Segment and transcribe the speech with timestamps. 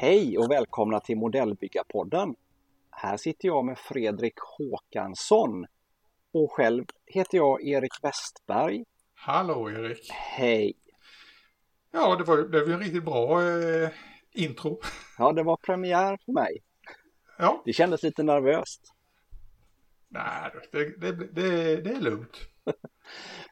[0.00, 2.34] Hej och välkomna till Modellbyggarpodden.
[2.90, 5.66] Här sitter jag med Fredrik Håkansson
[6.32, 8.84] och själv heter jag Erik Westberg.
[9.14, 10.10] Hallå Erik!
[10.10, 10.74] Hej!
[11.90, 13.90] Ja, det var, det var en riktigt bra eh,
[14.32, 14.80] intro.
[15.18, 16.62] Ja, det var premiär för mig.
[17.38, 17.62] Ja.
[17.64, 18.94] Det kändes lite nervöst.
[20.08, 22.36] Nej, det, det, det, det är lugnt.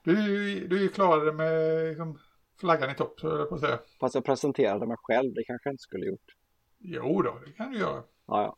[0.04, 2.18] Du, du klarade med liksom,
[2.60, 3.78] flaggan i topp, så jag på att säga.
[4.00, 6.36] Fast jag presenterade mig själv, det kanske jag inte skulle gjort.
[6.78, 8.02] Jo då, det kan du göra.
[8.26, 8.56] Ja, ja.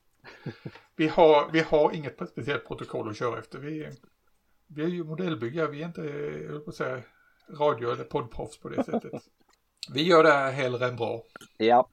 [0.96, 3.58] vi, har, vi har inget speciellt protokoll att köra efter.
[3.58, 3.90] Vi,
[4.66, 6.02] vi är ju modellbyggare, vi är inte,
[6.52, 7.02] jag på att säga,
[7.48, 9.12] radio eller poddproffs på det sättet.
[9.94, 11.22] Vi gör det här hellre än bra.
[11.56, 11.88] Ja.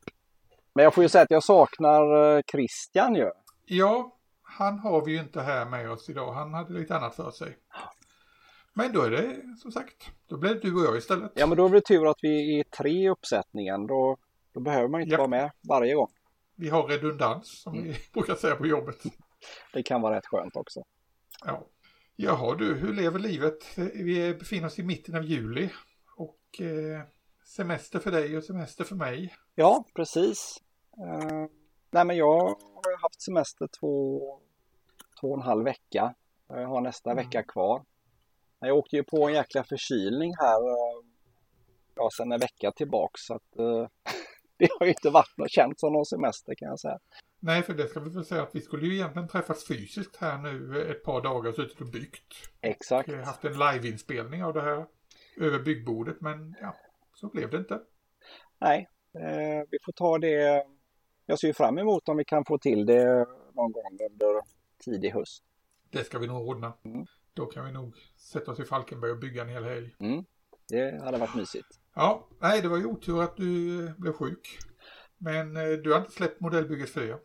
[0.73, 3.29] Men jag får ju säga att jag saknar eh, Christian ju.
[3.65, 6.33] Ja, han har vi ju inte här med oss idag.
[6.33, 7.57] Han hade lite annat för sig.
[8.73, 11.31] Men då är det som sagt, då blir det du och jag istället.
[11.35, 13.87] Ja, men då är det tur att vi är tre i uppsättningen.
[13.87, 14.17] Då,
[14.53, 15.17] då behöver man inte Ja.
[15.17, 16.07] vara med varje gång.
[16.55, 19.03] Vi har redundans som vi brukar säga på jobbet.
[19.73, 20.83] Det kan vara rätt skönt också.
[21.45, 21.67] Ja.
[22.15, 23.77] Jaha du, hur lever livet?
[23.93, 25.69] Vi befinner oss i mitten av juli
[26.17, 27.01] och eh,
[27.45, 29.35] semester för dig och semester för mig.
[29.55, 30.57] Ja, precis.
[30.99, 31.45] Uh,
[31.91, 34.19] nej, men jag har haft semester två,
[35.21, 36.13] två och en halv vecka.
[36.47, 37.25] Jag har nästa Mm.
[37.25, 37.83] vecka kvar.
[38.59, 41.05] Jag åkte ju på en jäkla förkylning här eh,
[41.95, 43.21] ja, sedan en vecka tillbaks.
[43.21, 43.87] Så att, eh,
[44.57, 46.99] det har ju inte varit något känt som någon semester kan jag säga.
[47.39, 50.37] Nej, för det ska vi väl säga att vi skulle ju egentligen träffas fysiskt här
[50.37, 52.33] nu ett par dagar och suttit och byggt.
[52.61, 53.09] Exakt.
[53.09, 54.85] Vi har haft en liveinspelning av det här
[55.37, 56.75] över byggbordet, men ja,
[57.15, 57.81] så blev det inte.
[58.59, 60.65] Nej, eh, vi får ta det.
[61.25, 64.41] Jag ser ju fram emot om vi kan få till det någon gång under
[64.85, 65.43] tidig höst.
[65.89, 66.73] Det ska vi nog ordna.
[66.83, 67.05] Mm.
[67.33, 69.95] Då kan vi nog sätta oss i Falkenberg och bygga en hel helg.
[69.99, 70.25] Mm,
[70.69, 71.67] det hade varit mysigt.
[71.95, 74.57] Ja, nej, det var ju otur att du eh, blev sjuk.
[75.17, 77.17] Men eh, du har inte släppt modellbygget för er.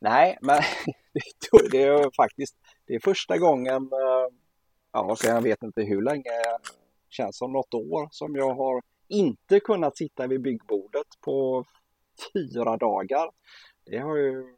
[0.00, 0.56] Nej, men
[1.12, 1.18] det
[1.52, 2.56] är- det är faktiskt
[2.86, 4.34] det är första gången, eh,
[4.92, 6.30] ja, så jag vet inte hur länge,
[7.08, 11.64] känns som något år som jag har inte kunnat sitta vid byggbordet på
[12.34, 13.30] fyra dagar.
[13.86, 14.56] Det har ju,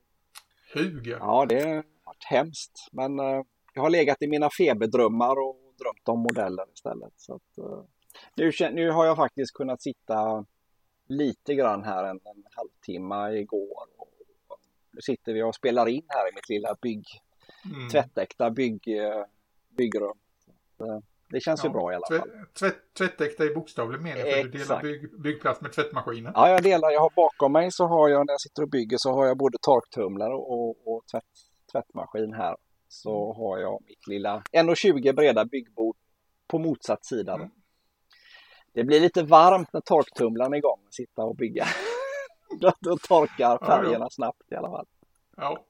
[0.74, 1.16] Huger.
[1.20, 1.74] ja det har
[2.04, 3.42] varit hemskt, men eh,
[3.74, 7.12] jag har legat i mina feberdrömmar och drömt om modeller istället.
[7.16, 7.84] Så att, eh,
[8.36, 10.44] nu, nu har jag faktiskt kunnat sitta
[11.06, 13.86] lite grann här en, en halvtimme igår.
[13.96, 14.08] Och,
[14.92, 17.04] nu sitter vi och spelar in här i mitt lilla bygg,
[17.74, 17.88] Mm.
[17.88, 19.24] tvättäkta bygg, eh,
[19.68, 20.18] byggrum.
[20.76, 22.30] Så, det känns ju Ja, bra i alla Tvätt, fall.
[22.58, 26.32] tvätt, tvättäkta i bokstavlig mening för du delar bygg, byggplats med tvättmaskinen.
[26.34, 26.90] Ja, jag delar.
[26.90, 29.36] Jag har bakom mig så har jag när jag sitter och bygger så har jag
[29.36, 31.24] både torktumlare och, och tvätt,
[31.72, 32.56] tvättmaskin här.
[32.88, 35.96] Så har jag mitt lilla 1,20 breda byggbord
[36.46, 37.34] på motsatt sida.
[37.34, 37.50] Mm.
[38.72, 41.66] Det blir lite varmt när torktumlaren är igång och sitta och bygga.
[42.80, 43.66] då, torkar ja.
[43.66, 44.86] färgerna snabbt i alla fall.
[45.36, 45.64] Ja.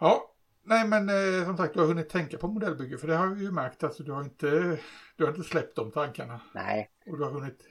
[0.00, 0.35] Ja.
[0.68, 3.44] Nej men eh, som sagt du har hunnit tänka på modellbygge för det har vi
[3.44, 4.78] ju märkt alltså du har inte
[5.16, 6.40] du har inte släppt de tankarna.
[6.54, 7.62] Nej, Och du har hunnit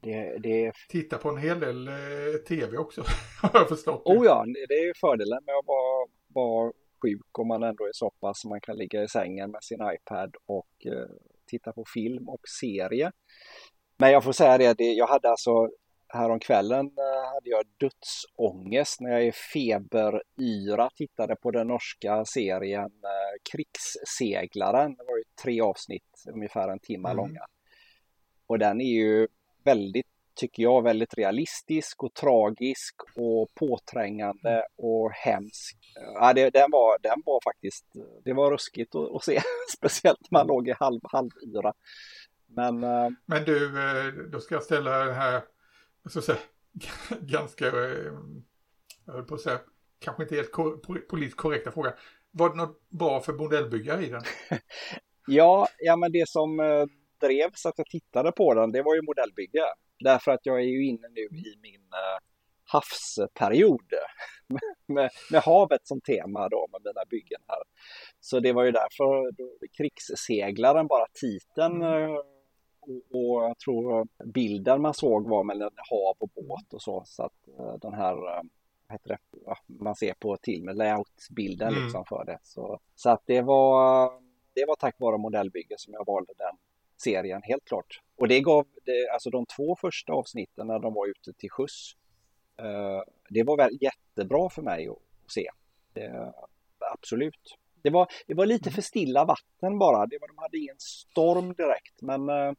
[0.00, 1.94] det, det titta på en hel del eh,
[2.48, 3.04] tv också.
[3.42, 4.02] har jag förstått.
[4.04, 6.72] Oh ja, det det är ju fördelen med att vara, vara
[7.02, 10.34] sjuk om man ändå är så pass man kan ligga i sängen med sin iPad
[10.46, 11.08] och eh,
[11.46, 13.12] titta på film och serie.
[13.98, 15.68] Men jag får säga det, det jag hade alltså
[16.12, 23.50] häromkvällen eh, hade jag dödsångest när jag i feberyra tittade på den norska serien eh,
[23.52, 24.94] Krigsseglaren.
[24.94, 27.16] Det var ju tre avsnitt, ungefär en timme Mm.
[27.16, 27.46] långa.
[28.46, 29.28] Och den är ju
[29.64, 35.76] väldigt, tycker jag, väldigt realistisk och tragisk och påträngande och hemsk.
[36.14, 37.86] Ja, det, den, var, den var faktiskt,
[38.24, 39.40] det var ruskigt att, att se,
[39.78, 41.72] speciellt när man låg i halv, halvyra.
[42.46, 43.70] Men eh, Men du,
[44.32, 45.42] då ska jag ställa den här,
[46.08, 46.38] ska säga,
[47.20, 48.12] ganska, eh,
[49.06, 49.60] jag höll på att säga,
[49.98, 50.52] kanske inte helt
[51.08, 51.92] politiskt korrekta frågan.
[52.30, 54.22] Var det något bra för modellbyggare i den?
[55.26, 56.84] ja, ja, men det som eh,
[57.20, 59.64] drev så att jag tittade på den, det var ju modellbygge.
[60.04, 62.18] Därför att jag är ju inne nu i min eh,
[62.64, 63.92] havsperiod
[64.86, 67.62] med, med havet som tema då med mina byggen här.
[68.20, 72.39] Så det var ju därför då, krigsseglaren, bara titeln Mm.
[72.82, 77.02] Och, jag tror bilden man såg var mellan hav och båt och så.
[77.06, 78.42] Så att eh, den här, eh,
[78.88, 81.82] vad heter det, ja, man ser på till med layoutbilden Mm.
[81.82, 82.38] liksom för det.
[82.42, 84.12] Så, så att det var,
[84.54, 86.56] det var tack vare modellbygge som jag valde den
[86.96, 88.00] serien, helt klart.
[88.16, 91.96] Och det gav, det, alltså de två första avsnitten när de var ute till sjöss,
[92.60, 95.48] Eh, det var väl jättebra för mig att se.
[95.92, 96.32] Det,
[96.92, 97.56] absolut.
[97.82, 100.06] Det var, det var lite för stilla vatten bara.
[100.06, 102.52] Det var, de hade ingen storm direkt men eh,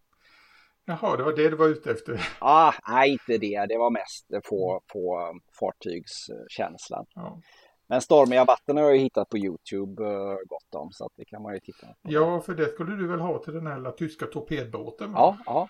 [0.85, 2.29] Jaha, det var det du var ute efter?
[2.39, 3.65] Ah, nej, inte det.
[3.69, 7.05] Det var mest på, på fartygskänslan.
[7.15, 7.41] Ja.
[7.87, 11.41] Men stormiga vatten har jag hittat på Youtube uh, gott om så att det kan
[11.41, 11.95] man ju titta på.
[12.01, 15.11] Ja, för det skulle du väl ha till den här tyska torpedbåten?
[15.11, 15.67] Ja, ja.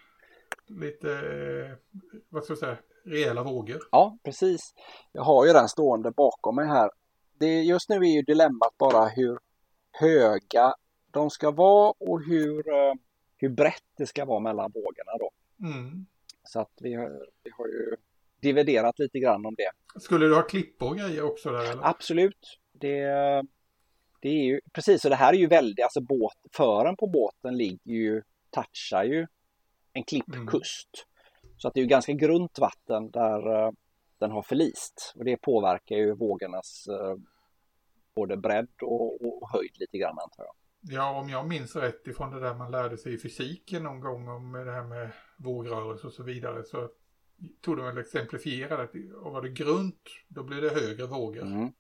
[0.68, 2.00] Lite, eh,
[2.30, 3.78] vad ska jag säga, rejäla vågor.
[3.92, 4.62] Ja, precis.
[5.12, 6.92] Jag har ju den stående bakom mig här.
[7.40, 9.40] Det, just nu är ju dilemmat bara hur
[9.92, 10.74] höga
[11.12, 12.94] de ska vara och hur, uh,
[13.42, 15.32] hur brett det ska vara mellan vågorna då.
[15.68, 16.06] Mm.
[16.44, 17.10] Så att vi har,
[17.44, 17.96] vi har ju
[18.42, 20.00] dividerat lite grann om det.
[20.00, 21.72] Skulle du ha klippor och grejer också där?
[21.72, 21.88] Eller?
[21.88, 22.60] Absolut.
[22.72, 23.04] Det,
[24.22, 27.58] det är ju precis, och det här är ju väldigt, alltså båt, fören på båten
[27.58, 29.28] ligger ju, touchar ju
[29.94, 30.90] en klippkust.
[31.44, 31.56] Mm.
[31.58, 33.72] Så att det är ju ganska grunt vatten där uh,
[34.18, 37.16] den har förlist och det påverkar ju vågornas uh,
[38.16, 40.54] både bredd och, och, höjd lite grann antar jag.
[40.82, 44.28] Ja, om jag minns rätt ifrån det där man lärde sig i fysiken någon gång
[44.28, 46.90] om det här med vågrörelse och så vidare så
[47.62, 49.14] tog de väl exemplifiera det.
[49.14, 51.42] Och var det grunt, då blir det högre vågor.
[51.42, 51.72] Mm.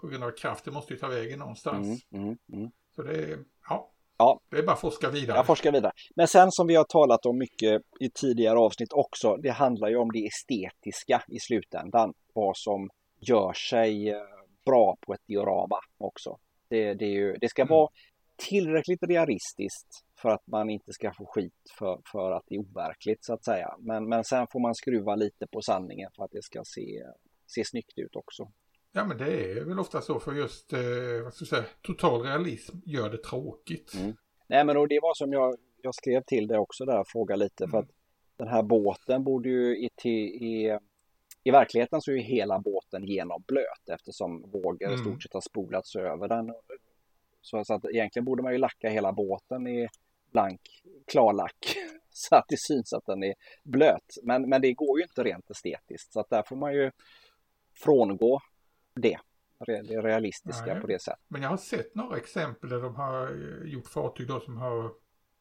[0.00, 2.02] På grund av att kraften måste ju ta vägen någonstans.
[2.10, 2.70] Mm, mm, mm.
[2.96, 5.36] så det är, ja, ja, det är bara att forska vidare.
[5.36, 5.92] Ja, forska vidare.
[6.16, 9.96] Men sen som vi har talat om mycket i tidigare avsnitt också, det handlar ju
[9.96, 12.14] om det estetiska i slutändan.
[12.34, 12.90] Vad som
[13.20, 14.20] gör sig eh,
[14.66, 16.38] bra på ett diorama också.
[16.68, 17.70] Det, det, ju, det ska mm.
[17.70, 17.90] vara
[18.38, 23.24] tillräckligt realistiskt för att man inte ska få skit för, för att det är overkligt
[23.24, 23.74] så att säga.
[23.78, 27.04] Men, men sen får man skruva lite på sanningen för att det ska se,
[27.46, 28.52] se snyggt ut också.
[28.92, 30.78] Ja men det är väl ofta så för just eh,
[31.24, 33.94] vad ska jag säga, total realism gör det tråkigt.
[33.94, 34.16] Mm.
[34.46, 37.64] Nej men och det var som jag, jag skrev till det också där, fråga lite
[37.64, 37.70] mm.
[37.70, 37.90] för att
[38.36, 40.78] den här båten borde ju i, i,
[41.44, 44.94] i verkligheten så är hela båten genomblöt eftersom vågor mm.
[44.94, 46.54] i stort sett har spolats över den.
[47.48, 49.88] Så, så att egentligen borde man ju lacka hela båten i
[50.32, 50.60] blank
[51.06, 51.76] klarlack
[52.10, 53.34] så att det syns att den är
[53.64, 54.18] blöt.
[54.22, 56.90] Men, men det går ju inte rent estetiskt så att där får man ju
[57.74, 58.40] frångå
[58.94, 59.18] det.
[59.66, 60.80] Det realistiska Nej.
[60.80, 61.24] på det sättet.
[61.28, 64.90] Men jag har sett några exempel där de har eh, gjort fartyg då som har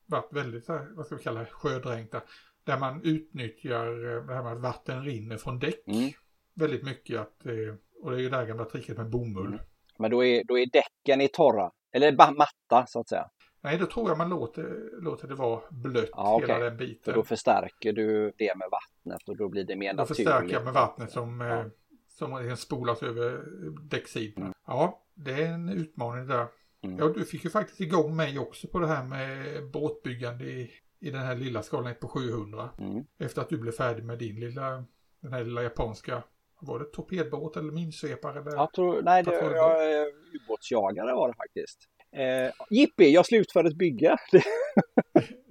[0.06, 2.22] varit väldigt, vad ska vi kalla sjödränkta.
[2.64, 5.88] Där man utnyttjar eh, det här med att vatten rinner från däck.
[5.88, 6.12] Mm.
[6.54, 9.48] Väldigt mycket att, eh, och det är ju det här gamla tricket med bomull.
[9.48, 9.60] Mm.
[9.98, 13.30] Men då är, då är däcken i torra, eller matta så att säga.
[13.62, 17.14] Nej, då tror jag man låter, låter det vara blött ja, hela den biten.
[17.14, 20.26] Då förstärker du det med vattnet och då blir det mer då naturligt.
[20.26, 21.60] Då förstärker jag med vattnet som, ja.
[21.60, 21.66] Eh,
[22.08, 23.44] som spolas över
[23.82, 24.44] däcksidan.
[24.44, 24.54] Mm.
[24.68, 26.48] Ja, det är en utmaning där.
[26.82, 26.98] Mm.
[26.98, 31.12] Ja, du fick ju faktiskt igång mig också på det här med båtbyggande i, i
[31.12, 32.70] den här lilla skalan på 700.
[32.80, 33.04] Mm.
[33.18, 34.84] Efter att du blev färdig med din lilla,
[35.20, 36.24] den här lilla japanska
[36.60, 38.40] var det torpedbåt eller minsvepare?
[38.40, 41.80] Eller jag tror, nej, det var ubåtsjagare var det faktiskt.
[42.12, 44.18] Eh, Jippi, jag slutförde ett bygge.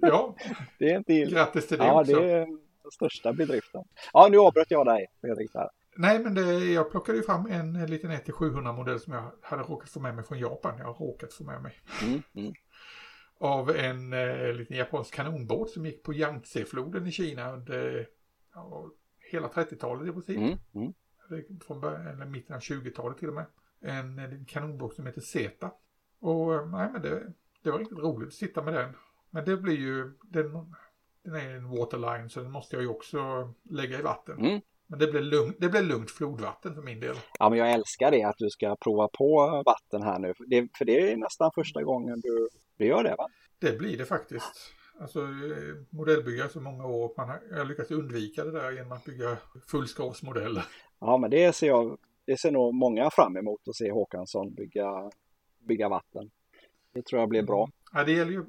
[0.01, 0.35] ja,
[0.79, 2.13] det är inte grattis till det Ja, också.
[2.15, 3.83] det är den största bedriften.
[4.13, 5.51] Ja, nu avbröt jag dig, Fredrik.
[5.97, 9.89] Nej, men det, jag plockade ju fram en liten 1-700 modell som jag hade råkat
[9.89, 10.77] få med mig från Japan.
[10.77, 11.73] Jag har råkat få med mig.
[12.03, 12.53] Mm, mm.
[13.39, 18.07] Av en eh, liten japansk kanonbåt som gick på Yangtze-floden i Kina under
[18.53, 18.89] ja,
[19.31, 20.37] hela 30-talet i princip.
[20.37, 20.93] Mm, mm.
[21.67, 23.45] Från början, eller mitten av 20-talet till och med.
[23.81, 25.71] En, en kanonbåt som heter Zeta.
[26.19, 28.93] Och eh, nej men det, det var riktigt roligt att sitta med den.
[29.29, 30.75] Men det blir ju, den,
[31.23, 34.39] den är en waterline så den måste jag ju också lägga i vatten.
[34.39, 34.61] Mm.
[34.87, 37.15] Men det blir, lugnt, det blir lugnt flodvatten för min del.
[37.39, 40.33] Ja men jag älskar det att du ska prova på vatten här nu.
[40.47, 43.27] Det, för det är nästan första gången du, du gör det va?
[43.59, 44.73] Det blir det faktiskt.
[44.99, 47.13] Alltså eh, modellbyggare så många år.
[47.17, 49.37] Man har, jag lyckats undvika det där genom att bygga
[49.67, 50.65] fullskalsmodeller.
[50.99, 55.11] Ja men det ser jag, det ser nog många fram emot att se Håkansson bygga
[55.59, 56.29] bygga vatten.
[56.93, 57.63] Det tror jag blir bra.
[57.63, 57.71] Mm.
[57.93, 58.45] Ja, det gäller ju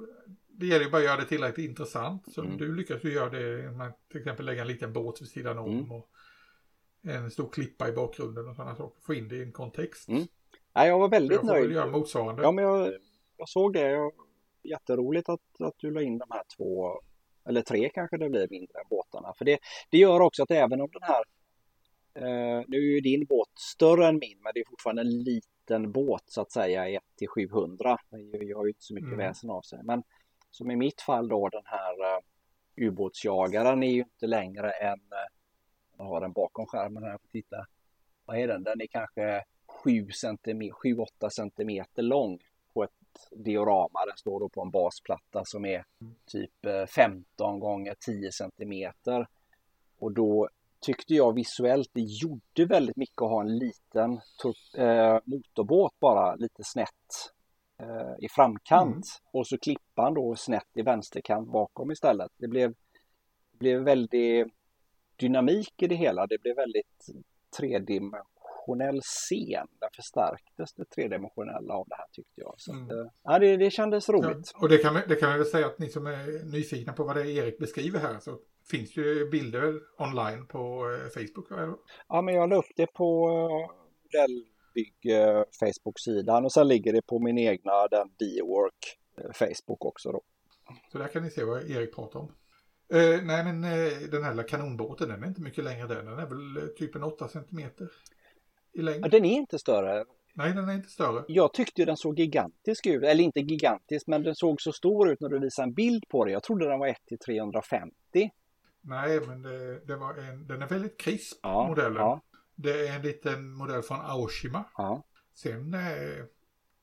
[0.46, 2.32] det gäller ju bara att göra det tillräckligt intressant.
[2.32, 2.56] Så mm.
[2.56, 5.58] du lyckas ju göra det genom att till exempel lägga en liten båt vid sidan
[5.58, 5.92] om mm.
[5.92, 6.10] och
[7.02, 9.00] en stor klippa i bakgrunden och sådana saker.
[9.02, 10.08] Få in det i en kontext.
[10.08, 10.26] Mm.
[10.72, 11.72] Ja, jag var väldigt jag nöjd.
[11.72, 12.42] Göra motsvarande.
[12.42, 12.92] Ja, men jag,
[13.36, 13.90] jag såg det.
[13.90, 14.12] Jag,
[14.62, 17.00] jätteroligt att, att du la in de här två,
[17.48, 19.34] eller tre kanske det blir mindre båtarna.
[19.38, 19.58] För det,
[19.90, 21.24] det gör också att även om den här,
[22.14, 25.92] eh, nu är ju din båt större än min, men det är fortfarande en liten
[25.92, 27.98] båt så att säga 1 till 700.
[28.10, 29.18] Det gör ju inte så mycket mm.
[29.18, 29.80] väsen av sig.
[29.82, 30.02] Men
[30.50, 35.28] som i mitt fall då den här uh, ubåtsjagaren är ju inte längre än, uh,
[35.98, 37.66] jag har den bakom skärmen här, titta.
[38.24, 38.62] Vad är den?
[38.62, 39.44] Den är kanske
[39.84, 42.38] 7 7-8 centimeter lång
[43.30, 44.06] diorama.
[44.06, 45.84] Den står då på en basplatta som är
[46.26, 49.26] typ 15 gånger 10 centimeter.
[49.98, 50.48] Och då
[50.80, 54.12] tyckte jag visuellt det gjorde väldigt mycket att ha en liten
[54.76, 57.32] eh, motorbåt bara lite snett
[57.78, 59.30] eh, i framkant mm.
[59.32, 62.32] och så klippan då snett i vänsterkant bakom istället.
[62.36, 62.74] Det blev,
[63.58, 64.48] blev väldigt
[65.16, 66.26] dynamik i det hela.
[66.26, 67.06] Det blev väldigt
[68.68, 69.66] tredimensionell scen.
[69.80, 72.54] Där förstärktes det tredimensionella av det här tyckte jag.
[72.56, 72.84] Så mm.
[72.84, 74.50] att, eh, ja, det, det kändes roligt.
[74.54, 77.04] Ja, och det kan, det kan man väl säga att ni som är nyfikna på
[77.04, 78.38] vad det är Erik beskriver här så
[78.70, 81.50] finns ju bilder online på eh, Facebook.
[81.50, 81.74] Eller?
[82.08, 83.28] Ja, men jag la upp det på
[84.04, 88.98] Modellbygg eh, Facebook-sidan och sen ligger det på min egna, den Biowork
[89.34, 90.22] Facebook också då.
[90.92, 92.32] Så där kan ni se vad Erik pratar om.
[92.92, 96.06] Eh, nej men eh, den här kanonbåten den är inte mycket längre den.
[96.06, 97.88] Den är väl typ en 8 centimeter
[98.78, 99.04] i längd.
[99.04, 100.04] Ja, den är inte större.
[100.34, 101.24] Nej den är inte större.
[101.28, 103.02] Jag tyckte den såg gigantisk ut.
[103.02, 106.24] Eller inte gigantisk men den såg så stor ut när du visade en bild på
[106.24, 106.30] det.
[106.30, 107.94] Jag trodde den var 1 till 350.
[108.80, 111.96] Nej men det, det var en, den är väldigt krisp ja, modellen.
[111.96, 112.20] Ja.
[112.54, 114.64] Det är en liten modell från Aoshima.
[114.76, 115.02] Ja.
[115.34, 116.24] Sen eh,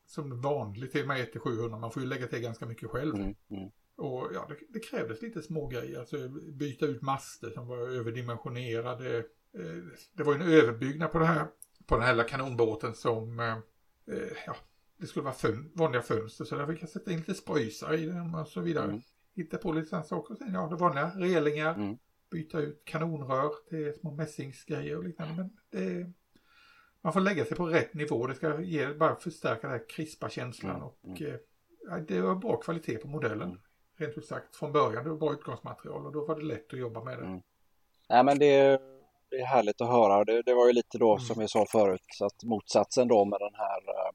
[0.07, 1.77] som vanligt är med 1 till 700.
[1.77, 3.15] Man får ju lägga till ganska mycket själv.
[3.15, 3.69] Mm, mm.
[3.95, 5.99] Och ja, det, det krävdes lite små grejer.
[5.99, 9.17] Alltså byta ut master som var överdimensionerade.
[9.53, 11.47] Eh, det var en överbyggnad på det här,
[11.85, 13.51] på den här kanonbåten som, eh,
[14.15, 14.55] eh, ja,
[14.97, 16.45] det skulle vara fön, vanliga fönster.
[16.45, 18.85] Så där fick jag sätta in lite spröjsar i den och så vidare.
[18.85, 19.01] Mm.
[19.35, 20.35] Hitta på lite sådana saker.
[20.35, 21.73] Sen, ja, det vanliga relingar.
[21.73, 21.97] Mm.
[22.31, 25.33] Byta ut kanonrör till små mässingsgrejer och liknande.
[25.33, 26.11] Men det,
[27.01, 28.27] man får lägga sig på rätt nivå.
[28.27, 30.75] Det ska ge, bara förstärka den här krispa känslan.
[30.75, 30.83] Mm.
[30.83, 32.05] Och mm.
[32.07, 33.49] det var bra kvalitet på modellen.
[33.49, 33.59] Mm
[33.97, 35.03] rent ut sagt från början.
[35.03, 37.25] Det var bra utgångsmaterial och då var det lätt att jobba med det.
[37.25, 37.41] Mm.
[38.09, 38.81] Nej men det,
[39.37, 40.23] det, är härligt att höra.
[40.23, 41.19] Det, det var ju lite då mm.
[41.19, 44.11] som vi sa förut så att motsatsen då med den här uh,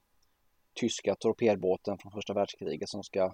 [0.74, 3.32] tyska torpedbåten från första världskriget som ska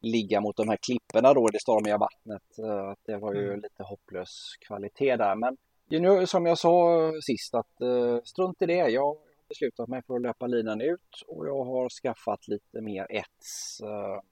[0.00, 2.42] ligga mot de här klipporna då i det stormiga vattnet.
[2.58, 3.60] Uh, det var ju mm.
[3.60, 5.36] lite hopplös kvalitet där.
[5.36, 5.56] Men
[5.88, 8.88] nu, som jag sa sist att uh, strunt i det.
[8.88, 9.16] Jag har
[9.48, 13.80] beslutat mig för att löpa linan ut och jag har skaffat lite mer ets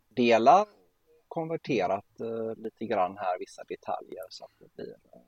[0.09, 0.67] delar
[1.29, 5.21] konverterat eh, lite grann här, vissa detaljer så att det blir, eh,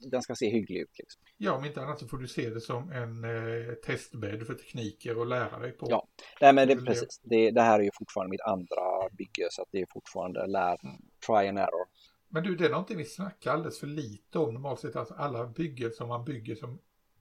[0.00, 0.98] den ska se hygglig ut.
[0.98, 1.22] Liksom.
[1.36, 5.22] Ja, om inte annat så får du se det som en eh, testbädd för tekniker
[5.22, 5.86] att lära dig på.
[5.90, 6.08] Ja,
[6.40, 7.20] Nej, men det, precis.
[7.22, 10.84] Det, det, här är ju fortfarande mitt andra bygge så att det är fortfarande lär,
[10.84, 10.96] mm.
[11.26, 11.86] try and error.
[12.28, 14.96] Men du, det är någonting vi snackar alldeles för lite om normalt sett.
[14.96, 16.78] Alltså alla byggen som man bygger som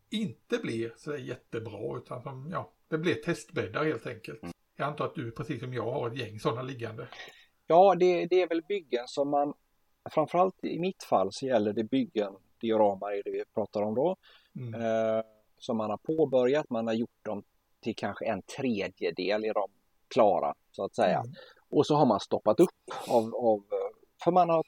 [0.10, 4.44] inte blir så jättebra utan som, ja, det blir testbäddar helt enkelt.
[4.44, 4.54] Mm.
[4.76, 7.08] Jag antar att du precis som jag har ett gäng sådana liggande.
[7.68, 9.54] Ja, det, det är väl byggen som man,
[10.12, 14.16] framförallt i mitt fall så gäller det byggen, dioramar är det vi pratar om då,
[14.60, 14.82] mm.
[14.82, 15.24] eh,
[15.58, 17.44] som man har påbörjat, man har gjort dem
[17.82, 19.68] till kanske en tredjedel är de
[20.14, 21.20] klara så att säga.
[21.20, 21.34] Mm.
[21.70, 23.64] Och så har man stoppat upp av, av,
[24.24, 24.64] för man har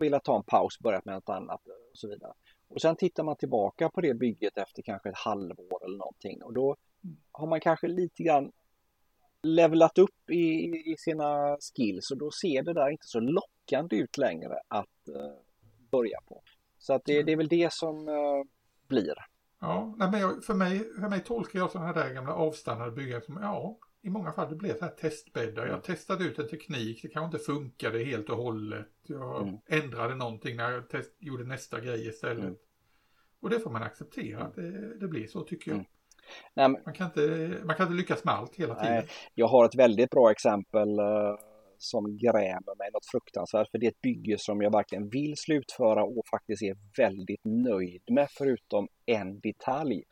[0.00, 2.32] velat ta en paus, börjat med något annat och så vidare.
[2.68, 6.52] Och sen tittar man tillbaka på det bygget efter kanske ett halvår eller någonting och
[6.52, 6.76] då
[7.32, 8.52] har man kanske lite grann
[9.42, 14.18] levlat upp i, i sina skills och då ser det där inte så lockande ut
[14.18, 15.14] längre att uh,
[15.90, 16.42] börja på.
[16.78, 17.26] Så att det, mm.
[17.26, 18.44] det, är väl det som uh,
[18.88, 19.14] blir.
[19.60, 23.20] Ja, nej, men jag, för, mig, för mig tolkar jag sådana där gamla avstannade byggare
[23.20, 25.66] som, ja, i många fall det blev så här testbäddar.
[25.66, 28.88] Jag testade ut en teknik, det kanske inte funkade helt och hållet.
[29.02, 29.58] Jag mm.
[29.66, 32.44] ändrade någonting när jag test, gjorde nästa grej istället.
[32.44, 32.56] Mm.
[33.40, 35.76] Och det får man acceptera, att det, det blir så tycker jag.
[35.76, 35.86] Mm.
[36.54, 38.92] Nej, man, kan inte, man kan inte lyckas med allt hela tiden.
[38.92, 41.36] Nej, jag har ett väldigt bra exempel uh,
[41.78, 43.70] som grämer mig något fruktansvärt.
[43.70, 48.02] För det är ett bygge som jag verkligen vill slutföra och faktiskt är väldigt nöjd
[48.10, 50.02] med förutom en detalj.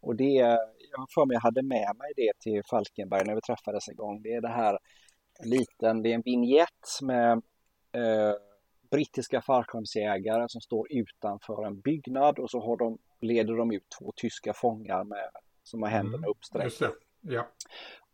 [0.00, 0.58] Och det
[0.90, 4.22] jag för mig jag hade med mig det till Falkenberg när vi träffades en gång.
[4.22, 4.78] Det är det här
[5.44, 7.36] liten, det är en vignett med
[7.96, 8.34] uh,
[8.90, 14.12] brittiska fallskärmsjägare som står utanför en byggnad och så har de, leder de ut två
[14.16, 15.30] tyska fångar med
[15.62, 16.90] som har händerna mm, uppsträckta.
[17.20, 17.48] Ja.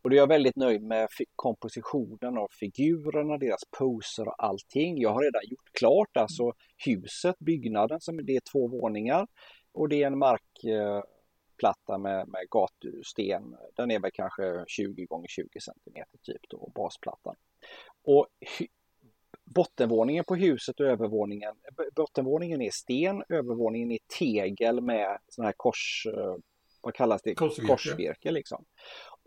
[0.07, 5.01] Och då är jag väldigt nöjd med kompositionen av figurerna, deras poser och allting.
[5.01, 6.51] Jag har redan gjort klart alltså
[6.85, 9.27] huset, byggnaden, som det är två våningar
[9.71, 13.55] och det är en markplatta med, med gatusten.
[13.75, 17.35] Den är väl kanske 20 gånger 20 cm typ då, basplattan.
[18.03, 18.27] Och
[19.55, 21.53] bottenvåningen på huset och övervåningen,
[21.95, 26.07] bottenvåningen är sten, övervåningen är tegel med sån här kors
[26.87, 27.35] vad kallas det?
[27.35, 27.67] Korsvirke.
[27.67, 28.65] Korsvirke liksom.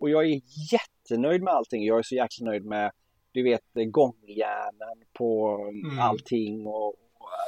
[0.00, 0.40] Och jag är
[0.73, 1.85] jättenöjd med allting.
[1.85, 2.92] Jag är så jäkla nöjd med,
[3.33, 5.99] du vet, gångjärnen på mm.
[5.99, 6.95] allting och,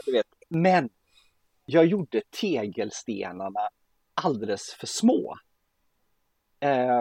[0.06, 0.26] du vet.
[0.48, 0.88] Men
[1.64, 3.68] jag gjorde tegelstenarna
[4.14, 5.34] alldeles för små.
[6.60, 7.00] Eh,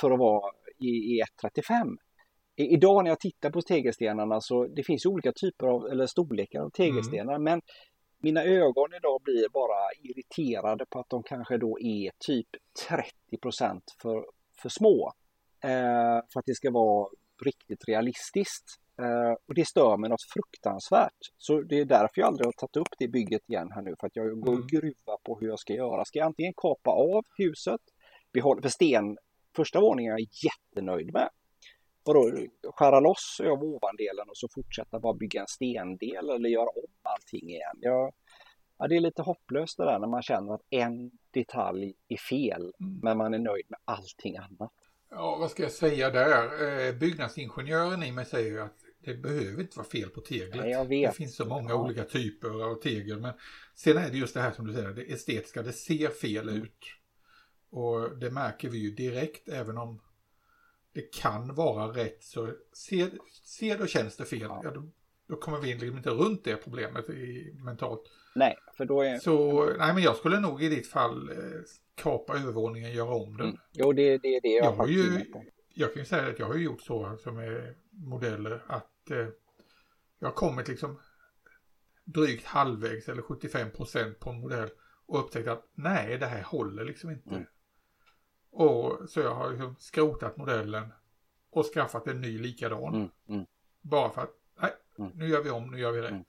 [0.00, 1.96] för att vara i, i 1,35.
[2.56, 6.70] Idag när jag tittar på tegelstenarna så det finns olika typer av eller storlekar av
[6.70, 7.42] tegelstenar mm.
[7.42, 7.60] men
[8.18, 12.48] mina ögon idag blir bara irriterade på att de kanske då är typ
[12.88, 14.24] 30% för,
[14.62, 15.12] för små.
[15.64, 17.08] Eh, för att det ska vara
[17.44, 18.64] riktigt realistiskt.
[19.02, 21.22] Eh, och det stör mig något fruktansvärt.
[21.38, 23.94] Så det är därför jag aldrig har tagit upp det bygget igen här nu.
[24.00, 24.66] För att jag går och mm.
[24.66, 26.04] gruvar på hur jag ska göra.
[26.04, 27.80] Ska jag antingen kapa av huset,
[28.32, 29.18] behålla, för sten,
[29.56, 31.28] första våningen är jag jättenöjd med.
[32.04, 36.92] Vadå, skära loss av ovandelen och så fortsätta bara bygga en stendel eller göra om
[37.02, 37.78] allting igen.
[37.80, 38.12] Jag,
[38.82, 42.72] ja, det är lite hopplöst det där när man känner att en detalj är fel
[42.80, 43.00] mm.
[43.02, 44.72] men man är nöjd med allting annat.
[45.10, 46.88] Ja, vad ska jag säga där?
[46.88, 50.70] Eh, byggnadsingenjören i mig säger ju att det behöver inte vara fel på teglet.
[50.70, 51.74] Ja, det finns så många ja.
[51.74, 53.20] olika typer av tegel.
[53.20, 53.32] Men
[53.74, 56.62] sen är det just det här som du säger, det estetiska, det ser fel mm.
[56.62, 56.84] ut.
[57.70, 60.00] Och det märker vi ju direkt även om
[60.92, 63.10] det kan vara rätt så ser,
[63.44, 64.60] ser det och känns det fel, ja.
[64.64, 64.88] ja då,
[65.32, 68.02] då, kommer vi liksom inte runt det problemet i, mentalt.
[68.34, 69.18] Nej, för då är...
[69.18, 71.36] Så, nej men jag skulle nog i ditt fall eh,
[71.94, 73.46] kapa övervåningen, göra om den.
[73.46, 73.60] Mm.
[73.72, 75.24] Jo, det, det är det jag, jag har ju,
[75.74, 79.26] Jag kan ju säga att jag har gjort så alltså med modeller att eh,
[80.18, 80.98] jag har kommit liksom
[82.04, 84.68] drygt halvvägs eller 75 procent på en modell
[85.06, 87.30] och upptäckt att nej, det här håller liksom inte.
[87.30, 87.44] Mm.
[88.50, 90.92] Och så jag har liksom skrotat modellen
[91.50, 92.94] och skaffat en ny likadan.
[92.94, 93.46] Mm, mm.
[93.80, 94.34] Bara för att,
[95.04, 95.18] mm.
[95.18, 96.10] nu gör vi om, nu gör vi rätt.
[96.10, 96.24] Mm.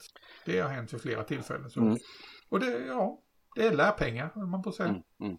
[0.45, 1.69] Det har hänt vid flera tillfällen.
[1.69, 1.79] Så.
[1.79, 1.97] Mm.
[2.49, 3.19] Och det, ja,
[3.55, 4.89] det är lärpengar, om man får säga.
[5.19, 5.37] Mm,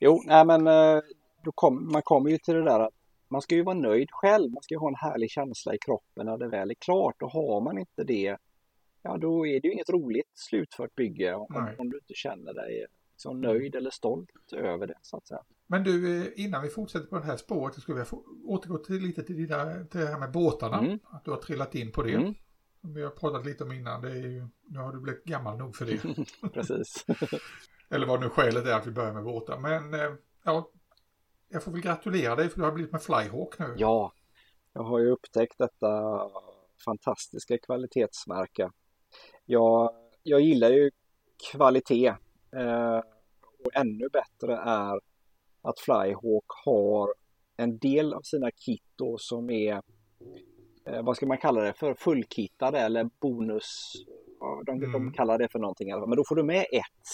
[0.00, 1.02] jo, nej men eh,
[1.54, 2.94] kom, man kommer ju till det där att
[3.28, 4.52] man ska ju vara nöjd själv.
[4.52, 7.22] Man ska ha en härlig känsla i kroppen när det väl är klart.
[7.22, 8.36] Och har man inte det,
[9.02, 12.86] ja då är det ju inget roligt slutfört bygge om, om du inte känner dig
[13.16, 15.42] så nöjd eller stolt över det så att säga.
[15.74, 19.02] Men du, eh, innan vi fortsätter på det här spåret så skulle jag återgå till
[19.02, 20.78] lite till, dina, till det här med båtarna.
[20.78, 20.98] Mm.
[21.04, 22.14] Att du har trillat in på det.
[22.14, 22.34] Mm.
[22.80, 25.58] Som vi har pratat lite om innan, det är ju, nu har du blivit gammal
[25.58, 25.98] nog för det.
[26.54, 27.04] Precis.
[27.90, 29.58] Eller vad nu skälet är att vi börjar med båtar.
[29.58, 30.14] Men eh,
[30.44, 30.70] ja,
[31.48, 33.74] jag får väl gratulera dig för du har blivit med Flyhawk nu.
[33.76, 34.12] Ja,
[34.72, 36.20] jag har ju upptäckt detta
[36.84, 38.70] fantastiska kvalitetsmärke.
[39.44, 39.90] Jag,
[40.22, 40.90] jag gillar ju
[41.52, 42.14] kvalitet
[42.56, 42.98] eh,
[43.64, 45.00] och ännu bättre är
[45.64, 47.14] att Flyhawk har
[47.56, 49.82] en del av sina kit då som är
[50.86, 53.92] eh, vad ska man kalla det för fullkittade eller bonus.
[54.66, 54.92] De, mm.
[54.92, 55.88] de kallar det för någonting.
[55.88, 57.08] Men då får du med ett.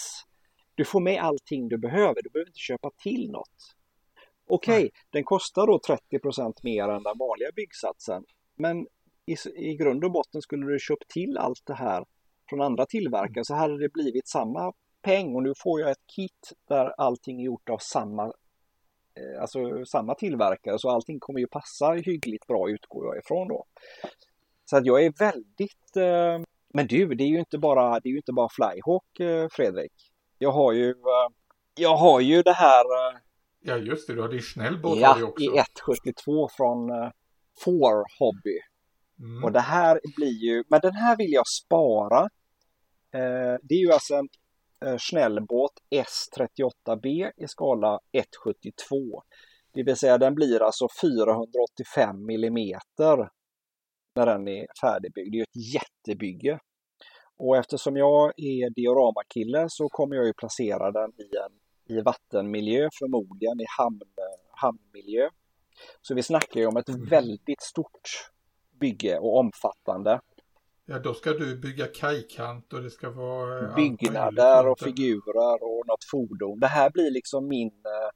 [0.75, 2.21] Du får med allting du behöver.
[2.23, 3.75] Du behöver inte köpa till något.
[4.47, 5.79] Okej, okay, den kostar då
[6.11, 8.23] 30% mer än den vanliga byggsatsen.
[8.55, 8.87] Men
[9.25, 12.05] i, i grund och botten skulle du köpt till allt det här
[12.49, 16.53] från andra tillverkare så hade det blivit samma peng och nu får jag ett kit
[16.67, 18.33] där allting är gjort av samma
[19.39, 23.65] alltså samma tillverkare så allting kommer ju passa hyggligt bra utgår jag ifrån då.
[24.65, 28.11] Så att jag är väldigt eh, men du, det är ju inte bara, det är
[28.11, 29.93] ju inte bara Flyhawk eh, Fredrik.
[30.37, 30.95] Jag har ju
[31.75, 32.85] jag har ju det här
[33.63, 35.43] Ja just det, du har din snällbåt ja, också.
[35.43, 36.89] i 172 från
[37.63, 38.59] Four Hobby.
[39.19, 39.43] Mm.
[39.43, 42.29] Och det här blir ju, men den här vill jag spara.
[43.61, 44.27] det är ju alltså en
[44.85, 49.23] Eh, snällbåt S38B i skala 172.
[49.73, 53.29] Det vill säga den blir alltså 485 millimeter
[54.15, 55.31] när den är färdigbyggd.
[55.31, 56.59] Det är ett jättebygge.
[57.37, 61.61] Och eftersom jag är dioramakille så kommer jag ju placera den i en
[61.97, 64.01] i vattenmiljö, förmodligen i hamn,
[64.51, 65.29] hamnmiljö.
[66.01, 67.05] Så vi snackar ju om ett mm.
[67.05, 68.31] väldigt stort
[68.79, 70.19] bygge och omfattande.
[70.91, 73.69] Ja, då ska du bygga kajkant och det ska vara...
[73.69, 76.59] Eh, Byggnader och figurer och något fordon.
[76.59, 78.09] Det här blir liksom min eh,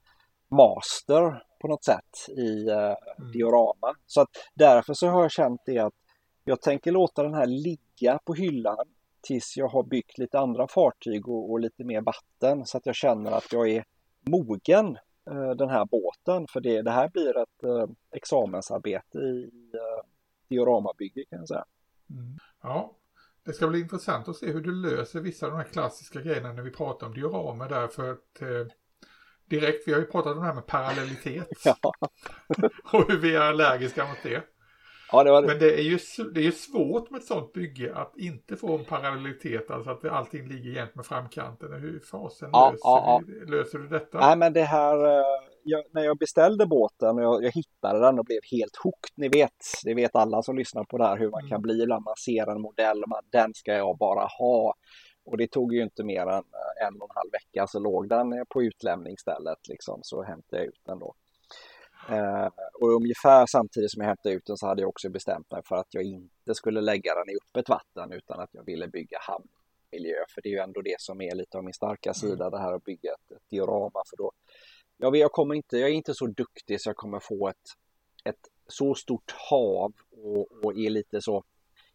[0.58, 3.32] master på något sätt i eh, mm.
[3.34, 3.96] diorama.
[4.06, 5.94] Så att därför så har jag känt det att
[6.44, 8.86] jag tänker låta den här ligga på hyllan
[9.22, 12.96] tills jag har byggt lite andra fartyg och, och lite mer vatten så att jag
[12.96, 13.84] känner att jag är
[14.22, 14.98] mogen
[15.58, 16.48] den här båten.
[16.54, 20.06] För det, det här blir ett eh, examensarbete i eh,
[20.50, 21.66] dioramabygge kan jag säga.
[22.10, 22.38] Mm.
[22.66, 22.96] Ja,
[23.46, 26.54] det ska bli intressant att se hur du löser vissa av de här klassiska grejerna
[26.54, 28.48] när vi pratar om dioramer där för att eh,
[29.50, 31.50] direkt, vi har ju pratat om det här med parallellitet.
[32.94, 34.44] Och hur vi är allergiska mot det.
[35.12, 35.48] Ja, det det.
[35.48, 36.00] Men det är, ju,
[36.34, 40.06] det är ju svårt med ett sånt bygge att inte få en parallellitet, alltså att
[40.06, 41.74] allting ligger jämnt med framkanten.
[41.74, 43.46] Hur fasen ja, löser, ja, ja.
[43.46, 44.20] löser du detta?
[44.20, 45.24] Nej, men det här, eh,
[45.66, 49.30] jag, när jag beställde båten och jag, jag, hittade den och blev helt hooked, ni
[49.30, 49.52] vet,
[49.84, 51.50] det vet alla som lyssnar på det här hur man mm.
[51.50, 54.74] kan bli ibland man ser en modell man, den ska jag bara ha.
[55.26, 58.10] Och det tog ju inte mer än eh, en och en halv vecka så låg
[58.10, 61.16] den på utlämningsstället liksom så hämtade jag ut den då.
[62.10, 62.48] Eh,
[62.82, 65.76] och ungefär samtidigt som jag hämtade ut den så hade jag också bestämt mig för
[65.76, 69.48] att jag inte skulle lägga den i öppet vatten utan att jag ville bygga hamn
[69.96, 72.52] hamnmiljö, för det är ju ändå det som är lite av min starka sida, mm.
[72.52, 74.02] det här att bygga ett, ett diorama.
[74.10, 74.32] För då,
[74.98, 77.70] jag, jag, kommer inte, jag är inte så duktig så jag kommer få ett,
[78.24, 81.44] ett så stort hav och, och är lite så,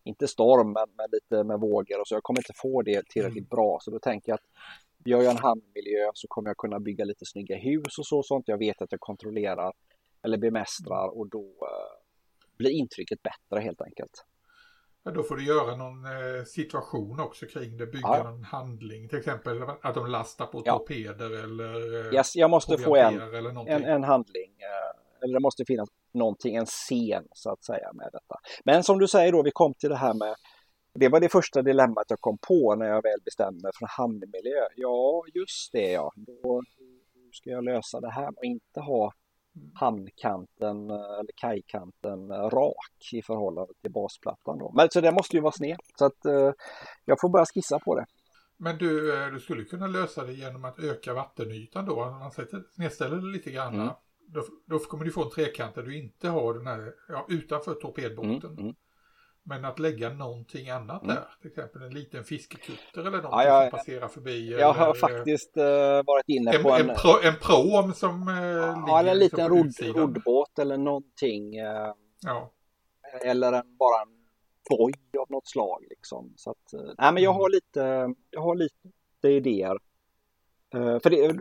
[0.05, 2.15] inte storm, men, men lite med vågor och så.
[2.15, 3.57] Jag kommer inte få det tillräckligt mm.
[3.57, 4.47] bra, så då tänker jag att
[5.05, 8.49] gör jag en hamnmiljö så kommer jag kunna bygga lite snygga hus och så sånt.
[8.49, 9.73] Jag vet att jag kontrollerar
[10.23, 14.25] eller bemästrar och då eh, blir intrycket bättre helt enkelt.
[15.03, 18.23] Ja, då får du göra någon eh, situation också kring det, bygga ja.
[18.23, 20.79] någon handling, till exempel att de lastar på ja.
[20.79, 23.21] torpeder eller eh, yes, jag måste få en,
[23.67, 28.09] en, en, handling, eh, eller det måste finnas någonting, en scen så att säga med
[28.13, 28.41] detta.
[28.65, 30.35] Men som du säger då, vi kom till det här med
[30.95, 34.67] det var det första dilemmat jag kom på när jag väl bestämde mig för hamnmiljö.
[34.77, 36.13] Ja, just det ja.
[36.17, 39.13] Då, hur ska jag lösa det här och inte ha
[39.75, 44.59] hamnkanten eller kajkanten rak i förhållande till basplattan.
[44.59, 44.73] Då.
[44.77, 45.79] Men så det måste ju vara sned.
[45.99, 46.53] Så att eh,
[47.05, 48.07] jag får börja skissa på det.
[48.57, 52.05] Men du, eh, du skulle kunna lösa det genom att öka vattenytan då.
[52.05, 53.75] Om man sätter, snedställer det lite grann.
[53.75, 53.89] Mm.
[54.27, 57.75] Då, då, kommer du få en trekant där du inte har den här ja, utanför
[57.75, 58.51] torpedbåten.
[58.51, 58.75] Mm, mm.
[59.43, 61.15] Men att lägga någonting annat mm.
[61.15, 64.51] där, till exempel en liten fiskekutter eller någonting ja, jag, som passerar förbi.
[64.51, 65.63] Jag har faktiskt uh,
[66.07, 66.91] varit inne en, på en...
[66.91, 68.35] En, pro, en prom som uh,
[68.87, 71.61] Ja, eller en liten rodd, roddbåt eller någonting.
[71.61, 72.53] Uh, ja.
[73.25, 74.09] Eller en, bara en
[74.71, 76.33] boj av något slag liksom.
[76.37, 79.79] Så att, nej men jag har lite, jag har lite idéer.
[80.73, 81.39] för det,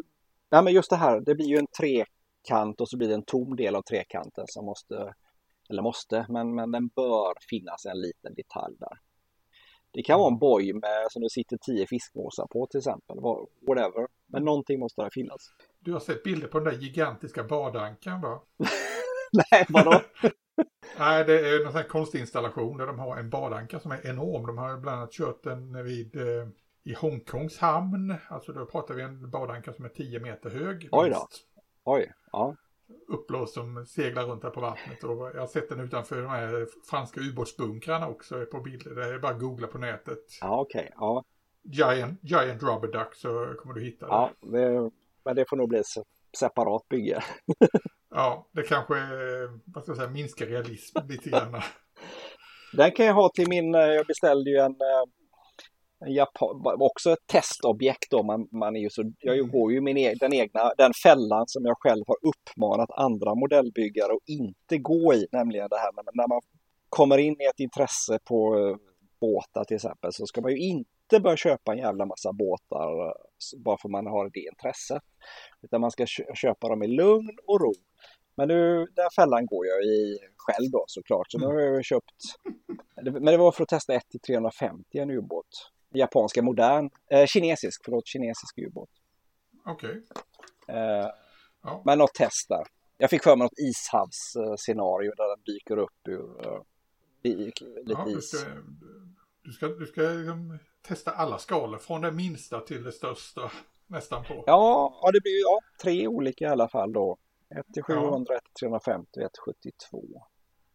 [0.52, 3.24] nej men just det här, det blir ju en trekant och så blir det en
[3.24, 5.14] tom del av trekanten som måste
[5.70, 9.00] eller måste, men, men den bör finnas en liten detalj där.
[9.92, 13.18] Det kan vara en boj med som det sitter tio fiskmåsar på till exempel,
[13.68, 14.08] whatever.
[14.28, 15.52] Men någonting måste där finnas.
[15.80, 18.42] Du har sett bilder på den där gigantiska badankan va?
[19.52, 20.02] Nej, vadå?
[21.00, 24.48] Nej, det är en sån här konstinstallation där de har en badanka som är enorm.
[24.48, 26.48] De har bland annat kört den vid eh,
[26.84, 28.16] i Hongkongs hamn.
[28.30, 30.90] Alltså då pratar vi en badanka som är 10 meter hög.
[30.92, 31.28] Oj då.
[31.84, 32.56] Oj, ja
[33.10, 35.04] uppblåst som seglar runt här på vattnet.
[35.04, 38.96] Och jag har sett den utanför de här franska ubåtsbunkrarna också på bilder.
[38.96, 40.24] Det är bara att googla på nätet.
[40.42, 40.80] Ja, okej.
[40.80, 40.92] Okay.
[40.96, 41.24] Ja.
[41.62, 44.12] Giant, Giant Rubber Duck så kommer du hitta det.
[44.12, 44.92] Ja, det,
[45.26, 45.84] men det får nog bli
[46.40, 47.24] separat bygge.
[48.10, 48.94] ja, det kanske
[49.66, 51.62] vad ska jag säga, minskar realism lite grann.
[52.74, 55.06] Den kan jag ha till min, eh, jag beställde ju en eh,
[56.08, 58.24] Japan, också ett testobjekt då.
[58.24, 59.52] Man, man är ju så, jag mm.
[59.52, 64.14] går ju min e den egna, den fällan som jag själv har uppmanat andra modellbyggare
[64.14, 66.42] att inte gå i, nämligen det här med när man
[66.90, 68.78] kommer in i ett intresse på uh,
[69.22, 73.14] båtar till exempel så ska man ju inte börja köpa en jävla massa båtar
[73.58, 75.04] bara för man har det intresset.
[75.62, 77.74] Utan man ska köpa dem i lugn och ro.
[78.38, 81.32] Men nu, den fällan går jag i själv då såklart.
[81.32, 82.16] Så nu har jag köpt,
[83.04, 88.08] men det var för att testa 1 350 en ubåt japanska modern, eh, kinesisk, förlåt,
[88.08, 88.90] kinesisk ubåt.
[89.66, 89.90] Okej.
[89.90, 90.76] Okay.
[90.76, 91.08] Eh,
[91.64, 91.82] ja.
[91.86, 92.64] Men något test där.
[92.98, 96.62] Jag fick för mig något ishavsscenario där den dyker upp ur uh,
[97.24, 98.38] lite ja, du ska,
[99.44, 103.52] Du ska, du ska liksom testa alla skalor från det minsta till det största
[103.88, 104.44] nästan på.
[104.48, 107.18] Ja, ja det blir ja, tre olika i alla fall då.
[107.56, 109.42] 1 till 700, 1 till 350 och 1 till
[109.90, 110.04] 72.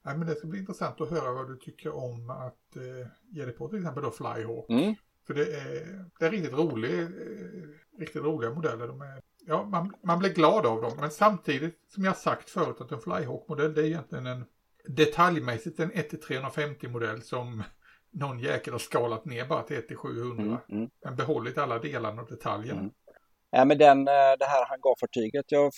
[0.04, 3.44] Nej, men det ska bli intressant att höra vad du tycker om att eh, ge
[3.44, 4.70] dig på till exempel då Flyhawk.
[4.70, 4.94] Mm.
[5.26, 7.08] För det är, det är riktigt, rolig, eh,
[7.98, 8.88] riktigt roliga modeller.
[8.88, 10.92] De är, ja, man, man blir glad av dem.
[11.00, 14.44] Men samtidigt, som jag sagt förut, att en Flyhawk-modell det är egentligen en
[14.88, 17.62] detaljmässigt en 1-350 modell som
[18.10, 20.40] någon jäkel har skalat ner bara till 1-700.
[20.40, 20.90] Mm, mm.
[21.04, 22.80] Men behållit alla delarna och detaljerna.
[22.80, 22.92] Mm.
[23.50, 25.72] Ja, men den, eh, det här hangarfartyget jag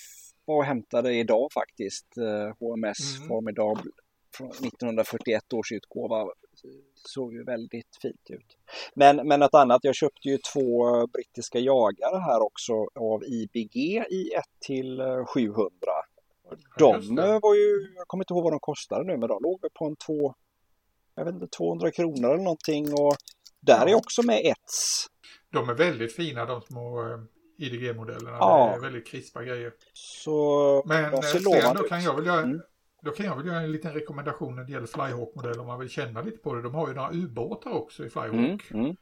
[0.45, 2.07] var och hämtade idag faktiskt,
[2.59, 3.27] HMS mm.
[3.27, 3.91] Formidable
[4.37, 6.27] från 1941 års utgåva
[6.95, 8.57] såg ju väldigt fint ut.
[8.93, 13.75] Men, men något annat, jag köpte ju två brittiska jagare här också av IBG
[14.09, 15.71] i 1 till 700.
[16.77, 19.85] De var ju, jag kommer inte ihåg vad de kostade nu, men de låg på
[19.85, 20.33] en två,
[21.15, 23.15] jag vet inte, 200 kronor eller någonting och
[23.59, 25.07] där är också med ets.
[25.51, 27.19] De är väldigt fina de små eh,
[27.57, 28.37] IDG-modellerna.
[28.39, 28.69] Ja.
[28.71, 29.73] Det är väldigt krispa grejer.
[29.93, 32.61] Så Men eh, sen då kan jag väl göra mm.
[33.07, 35.89] Då kan jag väl göra en liten rekommendation när det gäller Flyhawk-modell om man vill
[35.89, 36.61] känna lite på det.
[36.61, 38.71] De har ju några ubåtar också i Flyhawk.
[38.71, 38.95] Mm, mm.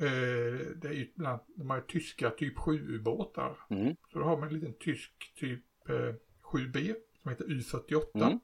[0.00, 3.56] Eh, det är ju bland, de har ju tyska typ 7-ubåtar.
[3.70, 3.96] Mm.
[4.12, 6.14] Så då har man en liten tysk typ eh,
[6.52, 8.02] 7B som heter U48.
[8.14, 8.40] Mm.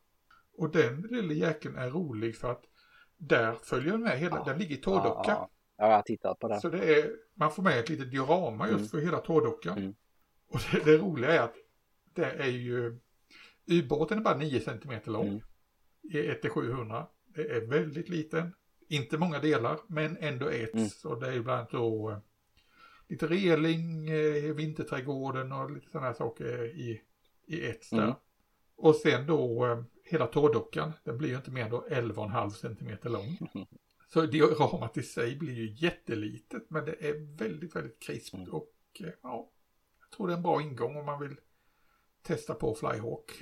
[0.58, 2.64] Och den lilla jäkeln är rolig för att
[3.16, 4.44] där följer den med hela, ja.
[4.44, 5.30] den ligger i tårdocka.
[5.30, 6.60] Ja, ja, jag har tittat på det.
[6.60, 8.88] Så det är, man får med ett litet diorama just mm.
[8.88, 9.78] för hela tårdockan.
[9.78, 9.94] Mm.
[10.48, 11.54] Och det, det roliga är att
[12.14, 13.00] det är ju
[13.66, 15.28] Ubåten är bara 9 cm lång.
[15.28, 15.40] Mm.
[16.02, 17.06] I 1 700.
[17.34, 18.54] Det är väldigt liten.
[18.88, 20.74] inte många delar, men ändå ett.
[20.74, 20.88] Mm.
[21.04, 22.18] Och det är bland annat då eh,
[23.08, 27.00] lite reling, eh, vinterträdgården och lite sådana här saker i,
[27.46, 28.02] i ett där.
[28.02, 28.14] Mm.
[28.76, 33.10] Och sen då eh, hela tårdockan, den blir ju inte mer än då 11,5 centimeter
[33.10, 33.38] lång.
[34.08, 38.48] Så dioramat i sig blir ju jättelitet, men det är väldigt, väldigt krispt Mm.
[38.48, 38.72] och
[39.22, 39.50] ja,
[40.00, 41.36] jag tror det är en bra ingång om man vill
[42.26, 43.32] testa på Flyhawk.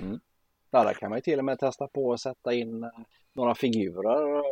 [0.70, 2.90] Ja, där kan man ju till och med testa på att sätta in eh,
[3.32, 4.42] några figurer.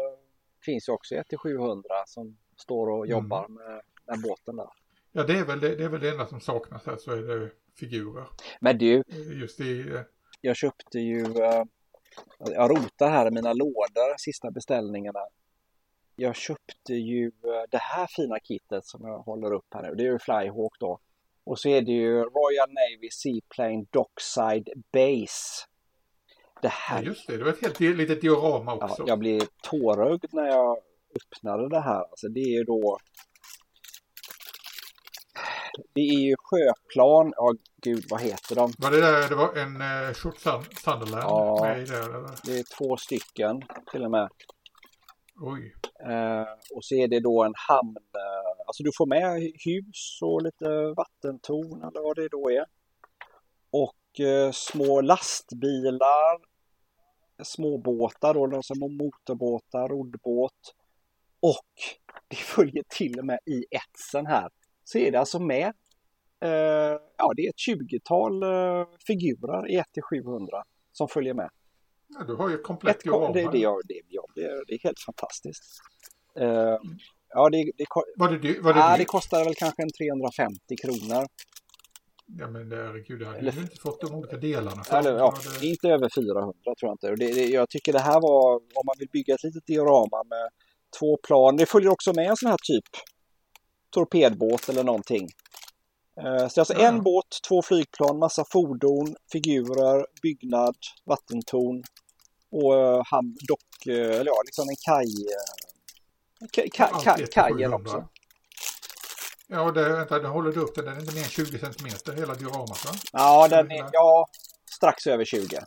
[0.59, 3.11] Det finns ju också 1-700 som står och Mm.
[3.11, 4.69] jobbar med, med båten där.
[5.13, 7.17] Ja, det är, väl det, det är väl det enda som saknas här så är
[7.23, 8.25] det figurer.
[8.61, 10.01] Men du, Eh, Just i, eh,
[10.41, 11.27] jag köpte ju,
[12.39, 15.21] jag rotar här i mina lådor, sista beställningarna.
[16.17, 17.31] Jag köpte ju
[17.71, 19.95] det här fina kittet som jag håller upp här nu.
[19.95, 20.99] Det är ju Flyhawk då.
[21.45, 25.67] Och så är det ju Royal Navy Seaplane Dockside Base.
[26.63, 29.05] Det ja, här, just det, det var ett helt litet diorama ja, också.
[29.07, 30.79] jag blir tårögd när jag
[31.17, 32.05] öppnade det här.
[32.11, 32.99] Alltså det är ju då
[35.95, 38.73] det är ju sjöplan, ja gud vad heter de?
[38.79, 41.59] Var det där, det var en eh, Short Sun, Sunderland Ja.
[41.63, 42.37] med det?
[42.45, 44.29] Det är två stycken till och med.
[45.41, 45.75] Oj,
[46.09, 50.43] Eh, och så är det då en hamn, eh, alltså du får med hus och
[50.43, 52.65] lite vattentorn eller vad det då är.
[53.71, 56.39] Och eh, små lastbilar,
[57.43, 60.75] småbåtar då, de som har motorbåtar, roddbåt.
[61.41, 61.73] Och
[62.29, 64.51] det följer till och med i etsen här.
[64.85, 65.73] Så är det alltså med,
[66.41, 71.51] eh, ja det är ett 20-tal eh, figurer i 1-700 som följer med
[72.19, 73.33] ja, du har ju ett komplett Ett, diorama.
[73.35, 75.63] det, det, ja, det, ja, det, det är helt fantastiskt.
[76.39, 76.77] Eh,
[77.29, 77.85] ja, det, det,
[78.17, 81.27] Var det, dy- var det, ja, det kostar väl kanske en 350 kronor.
[82.39, 84.85] Ja men herregud, jag hade Eller- ju inte fått de olika delarna.
[84.85, 84.97] för.
[84.99, 87.09] Eller, ja, det inte över 400 tror jag inte.
[87.25, 90.49] Det, det, jag tycker det här var, om man vill bygga ett litet diorama med
[90.99, 91.57] två plan.
[91.57, 92.85] Det följer också med en sån här typ
[93.91, 95.29] torpedbåt eller någonting.
[96.21, 96.89] Eh, Så det alltså Ja.
[96.89, 101.83] en båt, två flygplan, massa fordon, figurer, byggnad, vattentorn
[102.53, 105.27] och eh, hamn, dock, eh, eller ja, liksom en kaj.
[105.27, 107.77] eh, Allt kaj, ett kajen 700.
[107.77, 108.09] också.
[109.47, 110.85] Ja, det, vänta, nu håller du upp den.
[110.85, 112.91] Den är inte mer än 20 centimeter hela dioramat va?
[113.13, 114.27] Ja, den är, ja,
[114.71, 115.59] strax över 20.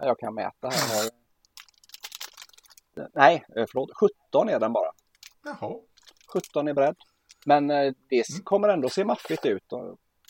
[0.00, 1.10] Jag kan mäta här.
[3.14, 3.90] Nej, förlåt,
[4.30, 4.90] 17 är den bara.
[5.44, 5.74] Jaha,
[6.32, 6.96] 17 i bredd.
[7.46, 7.84] Men det
[8.30, 8.42] Mm.
[8.44, 9.64] kommer ändå se maffigt ut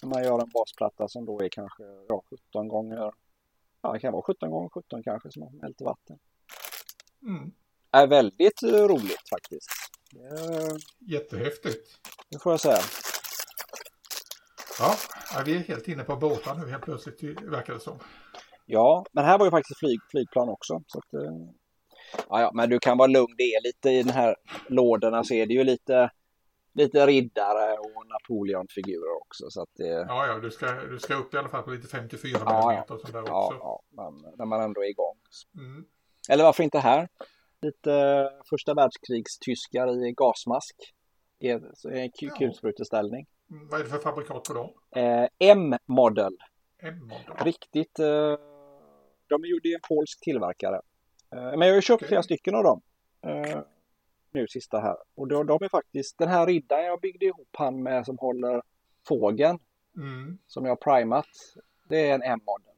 [0.03, 3.13] när man gör en basplatta som då är kanske ja, 17 gånger,
[3.83, 6.19] ja det kan vara 17 gånger 17 kanske som hällt i vatten.
[7.23, 7.53] mm.
[7.91, 9.71] Är väldigt eh, roligt faktiskt.
[10.11, 11.99] Det, jättehäftigt.
[12.31, 12.79] det får jag säga.
[14.79, 14.95] Ja,
[15.47, 17.99] vi är helt inne på båtar nu helt plötsligt verkar det som.
[18.67, 20.83] Ja, men här var ju faktiskt flyg, flygplan också.
[20.87, 21.33] Så att, eh,
[22.29, 23.35] ja, ja, men du kan vara lugn.
[23.37, 24.37] Det är lite i den här
[24.69, 26.11] lådorna så är det ju lite,
[26.75, 29.51] lite riddare och Napoleonfigurer också.
[29.51, 31.89] Så att det, ja, Ja, du ska, du ska upp i alla fall på lite
[31.89, 32.95] 54 Ja, ja.
[32.95, 33.81] och sånt där ja, också.
[33.91, 35.17] men när man ändå är igång.
[35.59, 35.85] Mm.
[36.31, 37.09] Eller varför inte här?
[37.63, 40.77] Lite eh, första världskrigstyskar i gasmask.
[41.39, 42.35] I en så är en ku- Ja.
[42.39, 43.27] kulspruteställning.
[43.51, 44.71] Mm, Vad är det för fabrikat på dem?
[44.97, 46.37] Eh, M-model.
[47.45, 47.99] Riktigt.
[47.99, 48.07] Eh,
[49.29, 50.77] de är det är en polsk tillverkare.
[51.35, 52.09] Eh, men jag har ju köpt Okej.
[52.09, 52.81] flera stycken av dem.
[54.33, 54.97] Nu sista här.
[55.15, 58.63] Och de, de är faktiskt den här riddaren jag byggde ihop han med som håller
[59.09, 59.59] fågeln
[59.97, 60.39] Mm.
[60.47, 61.27] som jag har primat.
[61.89, 62.75] Det är en M-model.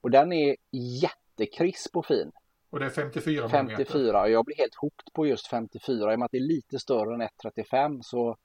[0.00, 2.32] Och den är jättekrisp och fin.
[2.70, 3.76] Och det är 54 millimeter.
[3.76, 4.22] 54.
[4.22, 6.78] Och jag blir helt hooked på just 54 i och med att det är lite
[6.78, 8.36] större än 135 så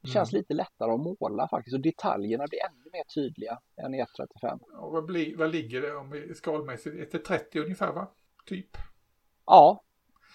[0.00, 0.38] det känns Mm.
[0.40, 4.58] lite lättare att måla faktiskt och detaljerna blir ännu mer tydliga än i 135.
[4.72, 6.96] Och vad, blir, vad ligger det om skalmässigt?
[7.14, 8.08] 130 ungefär va?
[8.46, 8.76] Typ.
[9.46, 9.83] Ja,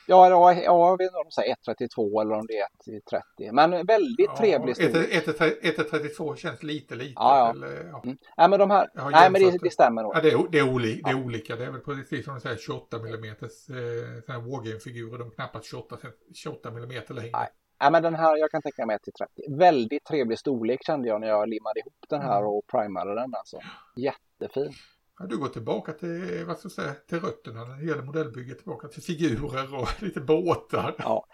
[0.09, 3.51] ja, ja, ja jag vet inte om de säger 132 eller om det är 130
[3.53, 5.25] men väldigt trevlig storlek.
[5.63, 7.13] 132 känns lite litet.
[7.15, 7.51] Ja, ja.
[7.51, 8.01] Eller, ja.
[8.03, 8.17] Mm.
[8.37, 10.15] Nej men de här, nej men det, det stämmer nog.
[10.15, 11.55] Ja, det, är, det, är oli, det är olika.
[11.55, 15.17] Det är väl precis som du säger 28 mm eh, Wargame-figurer.
[15.17, 17.29] De är knappast 28, cent- 28 mm längre.
[17.33, 17.47] Nej.
[17.81, 19.57] Nej men den här, jag kan tänka mig 1 till 30.
[19.57, 22.49] Väldigt trevlig storlek kände jag när jag limmade ihop den här Mm.
[22.49, 23.59] och primade den alltså.
[23.95, 24.73] Jättefin.
[25.19, 28.57] Ja, du går tillbaka till, vad ska jag säga, till rötterna när det gäller modellbygget.
[28.57, 30.95] Tillbaka till figurer och lite båtar.
[30.99, 31.25] Ja.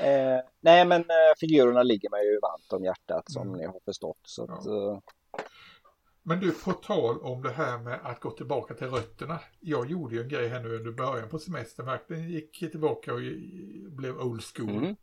[0.00, 3.58] Eh, nej men eh, figurerna ligger mig ju varmt om hjärtat som Mm.
[3.60, 4.18] ni har förstått.
[4.22, 4.92] Så att, Ja.
[4.92, 4.98] eh,
[6.22, 9.40] Men du, på tal om det här med att gå tillbaka till rötterna.
[9.60, 11.86] Jag gjorde ju en grej här nu under början på semestern.
[11.86, 13.20] Verkligen gick tillbaka och
[13.90, 14.70] blev old school.
[14.84, 14.96] mm.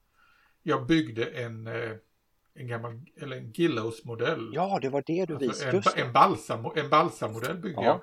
[0.64, 1.92] Jag byggde en, eh,
[2.60, 4.50] en gammal, eller en Gillows-modell.
[4.54, 6.02] Ja, det var det du Alltså visade.
[6.02, 8.02] en, en, balsa, en balsamodell byggde Ja.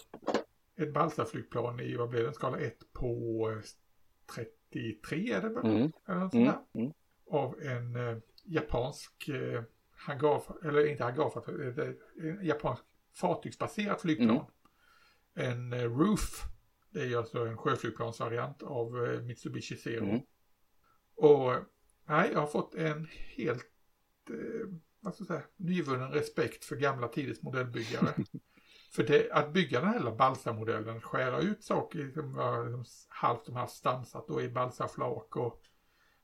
[0.77, 0.87] jag.
[0.87, 3.51] Ett balsaflygplan i, vad blev det, skala 1 på
[4.37, 4.43] eh,
[4.73, 5.67] 93 är det väl?
[5.67, 5.93] Mm.
[6.09, 6.47] Eller något Mm.
[6.47, 6.81] där.
[6.81, 6.93] Mm.
[7.31, 9.63] Av en eh, japansk eh,
[9.97, 11.79] hangar, eller inte hangarfartyg,
[12.19, 12.83] en japansk
[13.15, 14.45] fartygsbaserat flygplan.
[15.35, 15.51] Mm.
[15.51, 16.43] En eh, Roof,
[16.91, 20.05] det är alltså en sjöflygplansvariant av eh, Mitsubishi Zero.
[20.05, 20.21] Mm.
[21.17, 21.53] Och
[22.09, 23.65] nej, jag har fått en helt,
[24.31, 28.09] eh, ska jag säga, nyvunnen respekt för gamla tiders modellbyggare.
[28.95, 33.47] för det, att bygga den här lilla balsamodellen, skära ut saker som var liksom halvt
[33.47, 35.63] de här stansat då i balsaflak och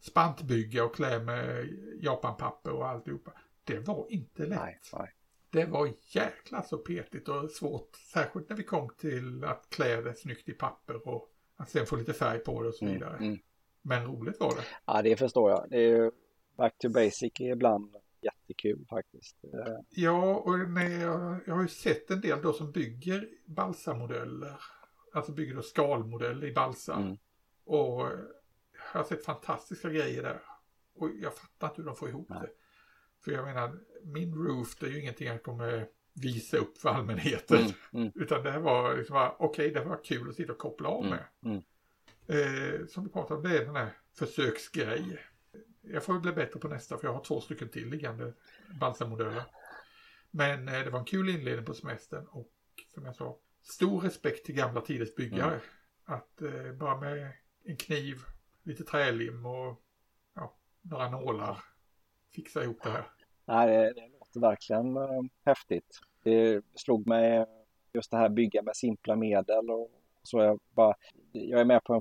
[0.01, 1.69] spantbygga och klä med
[2.01, 3.33] japanpapper och alltihopa.
[3.65, 4.59] Det var inte lätt.
[4.61, 5.15] Nej, nej.
[5.51, 10.15] Det var jäkla så petigt och svårt, särskilt när vi kom till att klä det
[10.15, 12.95] snyggt i papper och att sen få lite färg på det och så Mm.
[12.95, 13.17] vidare.
[13.17, 13.39] Mm.
[13.83, 14.65] Men roligt var det.
[14.87, 15.67] Ja, det förstår jag.
[15.71, 16.13] Det är
[16.57, 19.37] back to basic är ibland jättekul faktiskt.
[19.89, 21.01] Ja, och när
[21.47, 24.61] jag, har ju sett en del då som bygger balsamodeller.
[25.13, 26.95] Alltså bygger då skalmodeller i balsa.
[26.95, 27.17] Mm.
[27.65, 28.01] Och
[28.93, 30.43] jag har sett fantastiska grejer där.
[30.95, 32.39] Och jag fattar inte hur de får ihop Nej.
[32.43, 32.49] det.
[33.25, 37.59] För jag menar, min roof det är ju ingenting jag kommer visa upp för allmänheten.
[37.59, 37.73] Mm.
[37.93, 38.13] Mm.
[38.23, 41.05] Utan det här var liksom bara, okej det var kul att sitta och koppla av
[41.07, 41.19] Mm.
[41.19, 41.53] med.
[41.53, 41.63] Mm.
[42.27, 45.19] Eh, som vi pratade om, det är den här försöksgrej.
[45.83, 48.33] Jag får bli bättre på nästa för jag har två stycken till liggande
[48.81, 49.43] balsamodeller.
[50.31, 52.53] Men eh, det var en kul inledning på semestern och
[52.95, 55.55] som jag sa, stor respekt till gamla tiders byggare.
[55.55, 55.61] Mm.
[56.05, 57.33] Att eh, bara med
[57.65, 58.17] en kniv,
[58.63, 59.83] lite trälim och
[60.35, 61.65] ja, några nålar
[62.35, 63.11] fixa ihop det här.
[63.45, 66.01] Nej, det, det låter verkligen eh, häftigt.
[66.23, 67.47] Det slog mig
[67.93, 70.39] just det här bygga med simpla medel och så.
[70.39, 70.95] Jag, bara,
[71.33, 72.01] jag är med på en,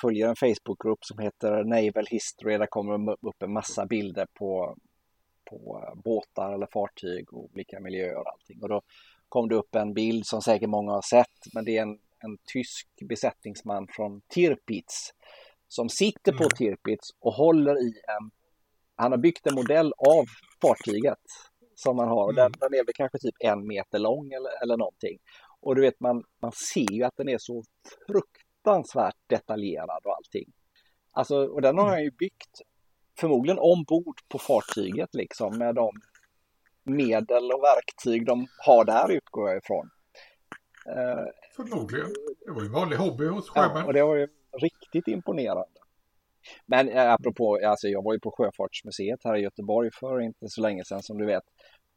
[0.00, 2.58] följer en Facebookgrupp som heter Naval History.
[2.58, 4.76] Där kommer det upp en massa bilder på,
[5.50, 8.62] på båtar eller fartyg och olika miljöer och allting.
[8.62, 8.82] Och då
[9.28, 12.38] kom det upp en bild som säkert många har sett, men det är en, en
[12.52, 15.10] tysk besättningsman från Tirpitz
[15.68, 16.50] som sitter på Mm.
[16.56, 18.30] Tirpitz och håller i en
[19.00, 20.24] han har byggt en modell av
[20.62, 21.24] fartyget
[21.74, 22.24] som man har.
[22.24, 22.58] Och Den, Mm.
[22.60, 25.18] den är väl kanske typ en meter lång eller, eller någonting.
[25.60, 27.62] Och du vet, man, man ser ju att den är så
[28.06, 30.52] fruktansvärt detaljerad och allting.
[31.12, 31.94] Alltså, och den har Mm.
[31.94, 32.60] han ju byggt
[33.20, 35.90] förmodligen ombord på fartyget liksom med de
[36.84, 39.90] medel och verktyg de har där utgår jag ifrån.
[40.86, 41.24] Eh,
[41.56, 42.12] Förmodligen.
[42.46, 43.86] Det var ju en vanlig hobby hos Ja, sjömän.
[43.86, 44.28] och det var ju
[44.60, 45.68] riktigt imponerande.
[46.66, 50.60] Men eh, apropå, alltså jag var ju på Sjöfartsmuseet här i Göteborg för inte så
[50.60, 51.42] länge sedan som du vet.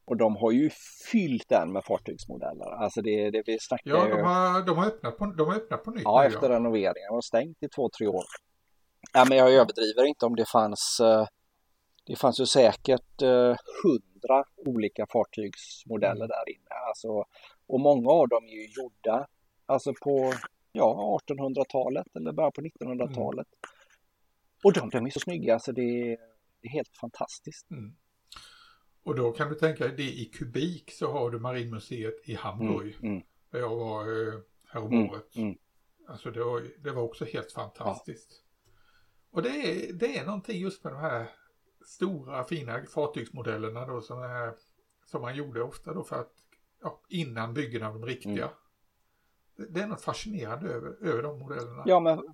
[0.06, 0.70] Och de har ju
[1.12, 2.72] fyllt den med fartygsmodeller.
[2.84, 5.84] Alltså det, det vi snackar Ja, de har, de har, öppnat, på, de har öppnat
[5.84, 6.94] på nytt Ja, efter renoveringen.
[7.10, 8.24] Det var stängt i två, tre år.
[9.14, 11.00] Ja, men jag överdriver inte om det fanns.
[11.04, 11.26] eh,
[12.06, 16.28] Det fanns ju säkert eh, hundra olika fartygsmodeller Mm.
[16.28, 16.76] där inne.
[16.88, 17.08] Alltså,
[17.68, 19.28] och många av dem är ju gjorda
[19.66, 20.34] alltså på
[20.72, 23.48] ja, 1800-talet eller bara på 1900-talet.
[24.64, 26.18] Och de, de är så snygga så det är,
[26.62, 27.72] det är helt fantastiskt.
[27.72, 27.96] Mm.
[29.04, 32.96] Och då kan du tänka dig det i kubik så har du Marinmuseet i Hamburg.
[33.02, 35.58] Mm, mm, Där jag var eh, härom Mm, mm.
[36.08, 38.44] Alltså det var, det var också helt fantastiskt.
[39.32, 41.30] Och det är, det är någonting just med de här
[41.86, 44.54] stora fina fartygsmodellerna då som, är,
[45.06, 46.34] som man gjorde ofta då för att
[46.82, 48.46] ja, innan byggen av de riktiga.
[48.46, 48.56] Mm.
[49.56, 51.84] Det, det är något fascinerande över, över de modellerna.
[51.86, 52.34] Ja, men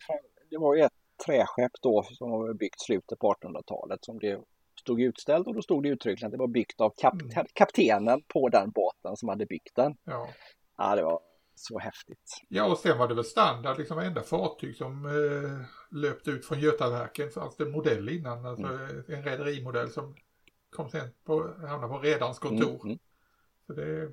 [0.49, 0.93] det var ju ett
[1.25, 4.41] träskepp då som var byggt slutet på 1800-talet som det
[4.87, 7.45] stod utställt och då stod det uttryckligen att det var byggt av kap Mm.
[7.53, 9.95] kaptenen på den båten som hade byggt den.
[10.03, 10.29] Ja.
[10.77, 11.19] Ja, det var
[11.55, 12.41] så häftigt.
[12.49, 15.65] Ja, och sen var det väl standard, liksom varenda fartyg som eh,
[15.97, 19.03] löpte ut från Götaverken fanns det en modell innan, alltså Mm.
[19.07, 20.15] en rederimodell som
[20.69, 22.73] kom sen på, hamnade på redarens kontor.
[22.75, 22.99] Mm, mm.
[23.67, 24.11] Så det,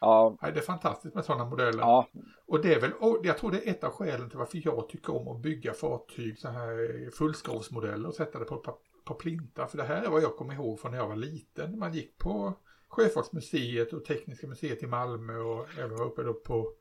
[0.00, 1.78] Ja, nej, det är fantastiskt med sådana modeller.
[1.80, 2.08] ja,
[2.46, 4.88] Och det är väl, och jag tror det är ett av skälen till varför jag
[4.88, 8.56] tycker om att bygga fartyg, så här fullskrovsmodeller och sätta det på,
[9.04, 9.66] på, plintar.
[9.66, 11.78] För det här är vad jag kommer ihåg från när jag var liten.
[11.78, 12.54] Man gick på
[12.88, 16.72] Sjöfartsmuseet och Tekniska museet i Malmö och även var uppe då på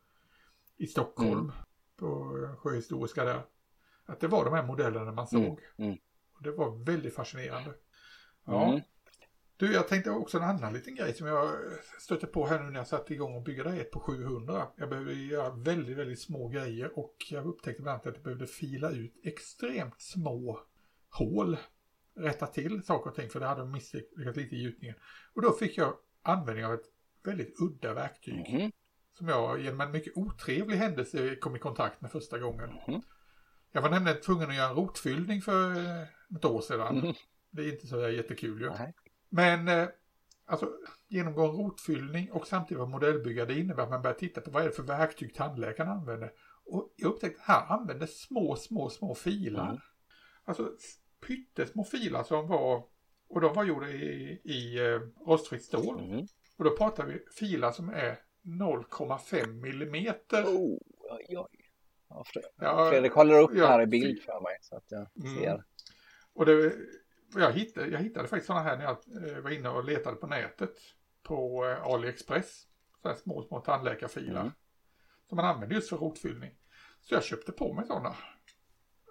[0.78, 1.40] i Stockholm.
[1.40, 1.52] Mm.
[1.96, 3.42] På Sjöhistoriska där.
[4.06, 5.60] Att det var de här modellerna man såg.
[5.78, 5.98] Mm, mm.
[6.34, 7.74] Och det var väldigt fascinerande.
[8.46, 8.69] Ja.
[8.69, 8.82] Mm.
[9.62, 11.52] Du, jag tänkte också en annan liten grej som jag
[12.00, 14.67] stötte på här nu när jag satte igång och bygga det ett på 700.
[14.76, 18.48] Jag behöver göra väldigt, väldigt små grejer och jag upptäckte bland annat att jag behövde
[18.48, 20.60] fila ut extremt små
[21.10, 21.58] hål.
[22.16, 24.96] Rätta till saker och ting för det hade de misslyckats lite i gjutningen.
[25.34, 26.86] Och då fick jag användning av ett
[27.24, 28.72] väldigt udda verktyg Mhm.
[29.18, 32.70] som jag genom en mycket otrevlig händelse kom i kontakt med första gången.
[32.88, 33.02] Mhm.
[33.72, 36.02] Jag var nämligen tvungen att göra en rotfyllning för eh,
[36.36, 36.98] ett år sedan.
[36.98, 37.14] Mhm.
[37.52, 38.70] Det är inte så jättekul ju.
[38.70, 38.94] Nej.
[39.30, 39.88] Men eh,
[40.46, 40.70] alltså
[41.08, 44.64] genomgå en rotfyllning och samtidigt vara modellbyggare det innebär att man börjar titta på vad
[44.64, 46.32] är det för verktyg tandläkaren använder.
[46.66, 49.70] Och jag upptäckte att han använde små, små, små filar.
[49.70, 49.82] Mm.
[50.44, 50.72] Alltså
[51.28, 52.84] pyttesmå filar som var,
[53.28, 56.00] och de var gjorda i, i eh, rostfritt stål.
[56.00, 56.26] Mm.
[56.58, 60.44] Och då pratar vi filar som är 0,5 millimeter.
[60.44, 61.67] Oh, oj, oj.
[62.10, 65.08] Ja, Fre- Ja, Fredrik håller upp ja, här i bild för mig så att jag
[65.24, 65.36] Mm.
[65.40, 65.63] ser.
[66.34, 66.74] Och det,
[67.36, 68.98] jag, hittade, jag hittade faktiskt sådana här när jag
[69.36, 70.76] eh, var inne och letade på nätet
[71.24, 72.67] på eh, AliExpress.
[73.02, 74.42] Så här små, små tandläkarfilar.
[74.42, 74.52] Mm.
[75.30, 76.52] Som man använder just för rotfyllning.
[77.02, 78.15] Så jag köpte på mig sådana.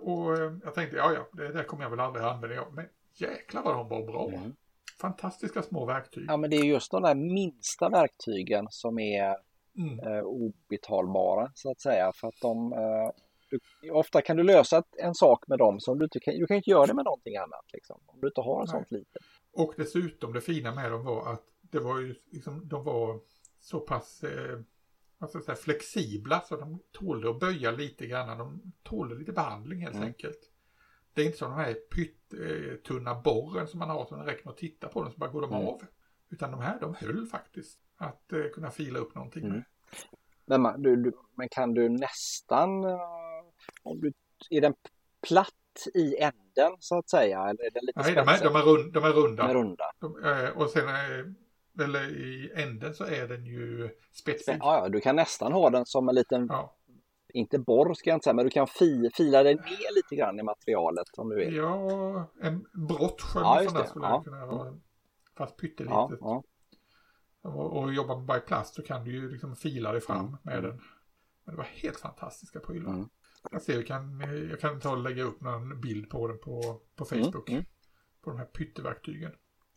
[0.00, 2.66] Och eh, jag tänkte, ja ja, det där kommer jag väl aldrig använda.
[2.72, 4.28] Men jäklar vad de var bra.
[4.28, 4.54] Mm.
[5.00, 6.24] Fantastiska små verktyg.
[6.28, 9.36] Ja, men det är just de där minsta verktygen som är
[9.78, 9.98] Mm.
[9.98, 12.12] eh, obetalbara så att säga.
[12.12, 13.10] För att de, eh,
[13.50, 16.56] du, ofta kan du lösa en sak med dem som du inte kan, du kan
[16.56, 18.00] inte göra det med någonting annat liksom.
[18.06, 18.68] Om du inte har en Nej.
[18.68, 19.22] sånt litet.
[19.52, 23.20] Och dessutom det fina med dem var att det var ju liksom, de var
[23.60, 24.58] så pass eh,
[25.20, 28.38] jag säga, flexibla så de tålde att böja lite grann.
[28.38, 30.06] De tålde lite behandling helt Mm.
[30.08, 30.50] enkelt.
[31.14, 34.52] Det är inte som de här pyttunna borren som man har som det räcker med
[34.52, 35.66] att titta på den så bara går de Mm.
[35.66, 35.82] av.
[36.30, 39.54] Utan de här de höll faktiskt att eh, kunna fila upp någonting Mm.
[39.56, 39.64] med.
[40.46, 43.00] Men, man, du, du, men kan du nästan, eh,
[43.82, 44.12] om du,
[44.50, 44.74] är den
[45.28, 45.54] platt
[45.94, 47.40] i änden så att säga?
[47.40, 49.42] Eller är den lite Nej, de är, de är, rund, de är runda.
[49.42, 49.84] De är runda.
[50.00, 51.26] De, eh, och sen eh,
[51.80, 54.56] eller i änden så är den ju spetsig.
[54.60, 56.76] Ja, ja, du kan nästan ha den som en liten, Ja.
[57.32, 60.40] inte borr ska jag inte säga, men du kan fi, fila den ner lite grann
[60.40, 61.54] i materialet om du vill.
[61.56, 64.10] Ja, en brottskölj Ja, sån där skulle Ja.
[64.14, 64.74] jag kunna ha.
[65.36, 65.94] Fast pyttelitet.
[65.94, 66.42] Ja, ja.
[67.42, 70.36] Och, och jobbar med by plast så kan du ju liksom fila dig fram Mm.
[70.42, 70.80] med den.
[71.44, 72.90] Men det var helt fantastiska prylar.
[72.92, 73.08] Mm.
[73.50, 76.80] Jag ser, jag kan, jag kan ta och lägga upp någon bild på den på,
[76.96, 77.48] på Mm, Facebook.
[77.50, 77.64] mm.
[78.22, 79.32] På de här pytteverktygen.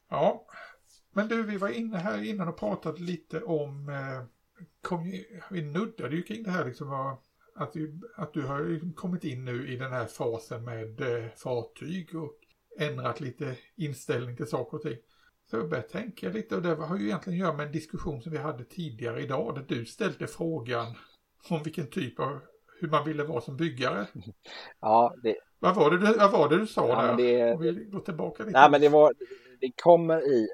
[0.09, 0.45] Ja,
[1.13, 4.23] men du, vi var inne här innan och pratade lite om, eh,
[4.81, 5.11] kom
[5.51, 6.91] vi nuddade ju kring det här liksom
[7.55, 12.15] att, du, att du har kommit in nu i den här fasen med eh, fartyg
[12.15, 12.33] och
[12.79, 14.97] ändrat lite inställning till saker och ting.
[15.49, 18.21] Så jag började tänka lite och det har ju egentligen att göra med en diskussion
[18.21, 20.93] som vi hade tidigare idag där du ställde frågan
[21.49, 22.39] om vilken typ av,
[22.79, 24.07] hur man ville vara som byggare.
[24.79, 27.17] ja det, Vad var det du, vad var det du sa Ja, där?
[27.17, 28.59] det- Om vi går tillbaka lite.
[28.59, 29.13] nej, men det, var,
[29.61, 30.47] det kommer i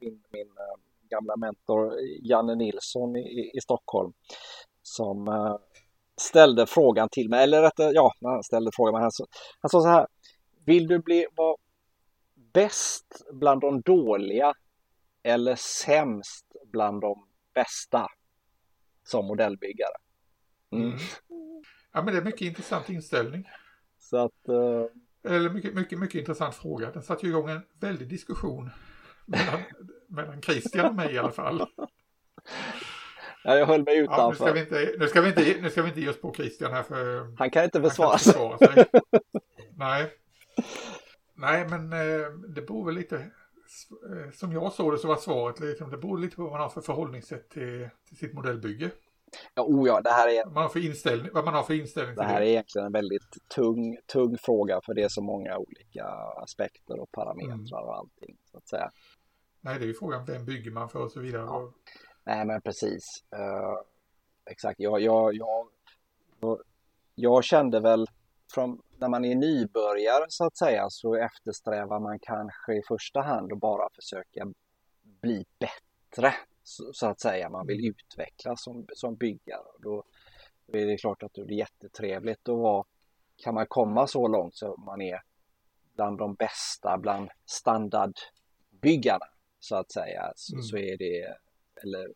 [0.00, 0.80] min, min eh,
[1.10, 1.92] gamla mentor
[2.22, 4.12] Janne Nilsson i, i Stockholm
[4.82, 5.56] som eh,
[6.20, 9.26] ställde frågan till mig, eller rättare, ja, han ställde frågan, men han, sa-
[9.60, 10.06] han sa så här,
[10.64, 11.56] vill du bli, vara
[12.52, 14.54] bäst bland de dåliga
[15.22, 18.06] eller sämst bland de bästa
[19.04, 19.94] som modellbyggare?
[20.72, 20.84] Mm.
[20.84, 20.98] Mm.
[21.92, 23.44] Ja, men det är mycket intressant inställning.
[23.98, 26.90] Så att, eh, Eller mycket, mycket, mycket intressant fråga.
[26.90, 28.70] Den satte ju igång en väldig diskussion
[29.28, 29.60] mellan,
[30.08, 31.66] mellan Christian och mig i alla fall.
[33.44, 34.44] ja, jag höll mig Ja, nu, utanför.
[34.44, 36.72] ska vi inte, nu, ska vi inte, nu ska vi inte ge oss på Christian
[36.72, 38.32] här för Han kan inte försvara sig.
[38.32, 38.84] försvara sig.
[39.76, 40.12] Nej.
[41.34, 45.60] Nej, men eh, det beror väl lite, eh, som jag såg det så var svaret
[45.60, 48.90] liksom, det beror lite på vad man har för förhållningssätt till, till sitt modellbygge.
[49.54, 51.74] Ja, oh ja, det här är Vad man har för inställning, vad man har för
[51.74, 52.46] inställning Det här det.
[52.46, 56.04] är egentligen en väldigt tung, tung fråga för det är så många olika
[56.42, 58.36] aspekter och parametrar och allting.
[58.50, 58.90] Så att säga.
[59.68, 61.42] Nej, det är ju frågan vem bygger man för och så vidare.
[61.42, 61.72] Ja.
[62.24, 63.02] Nej men precis.
[63.36, 63.74] Eh,
[64.50, 65.68] exakt, jag, jag, jag,
[67.14, 68.06] jag kände väl
[68.54, 73.52] från när man är nybörjare så att säga så eftersträvar man kanske i första hand
[73.52, 74.52] att bara försöka
[75.02, 77.50] bli bättre så, så att säga.
[77.50, 79.66] Man vill utvecklas som, som byggare.
[79.78, 80.04] Då,
[80.66, 82.84] då är det klart att det är jättetrevligt att vara,
[83.36, 85.22] kan man komma så långt så man är
[85.94, 89.26] bland de bästa, bland standardbyggarna
[89.60, 90.62] så att säga, så, Mm.
[90.62, 91.36] så är det,
[91.82, 92.14] eller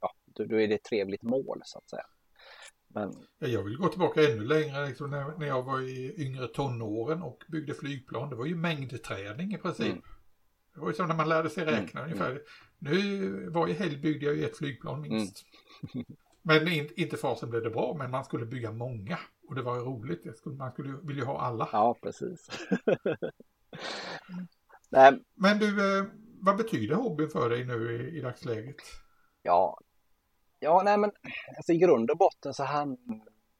[0.00, 2.06] ja, då, är det ett trevligt mål så att säga.
[2.88, 6.48] Men Ja, Jag vill gå tillbaka ännu längre, liksom när, när jag var i yngre
[6.48, 8.30] tonåren och byggde flygplan.
[8.30, 9.86] Det var ju mängdträning i princip.
[9.86, 10.02] Mm.
[10.74, 12.42] Det var ju som när man lärde sig räkna Mm, ungefär.
[12.78, 15.44] Nu, varje helg byggde jag ju ett flygplan minst.
[15.94, 16.06] Mm.
[16.42, 19.18] Men in, inte fasen blev det bra, men man skulle bygga många.
[19.48, 21.68] Och det var ju roligt, skulle, man skulle vilja ha alla.
[21.72, 22.48] ja, precis.
[24.90, 26.04] Nej, Men du, eh,
[26.40, 28.76] vad betyder hobbyn för dig nu i, i dagsläget?
[29.42, 29.78] Ja,
[30.60, 31.12] ja nej men
[31.56, 32.96] alltså, i grund och botten så han,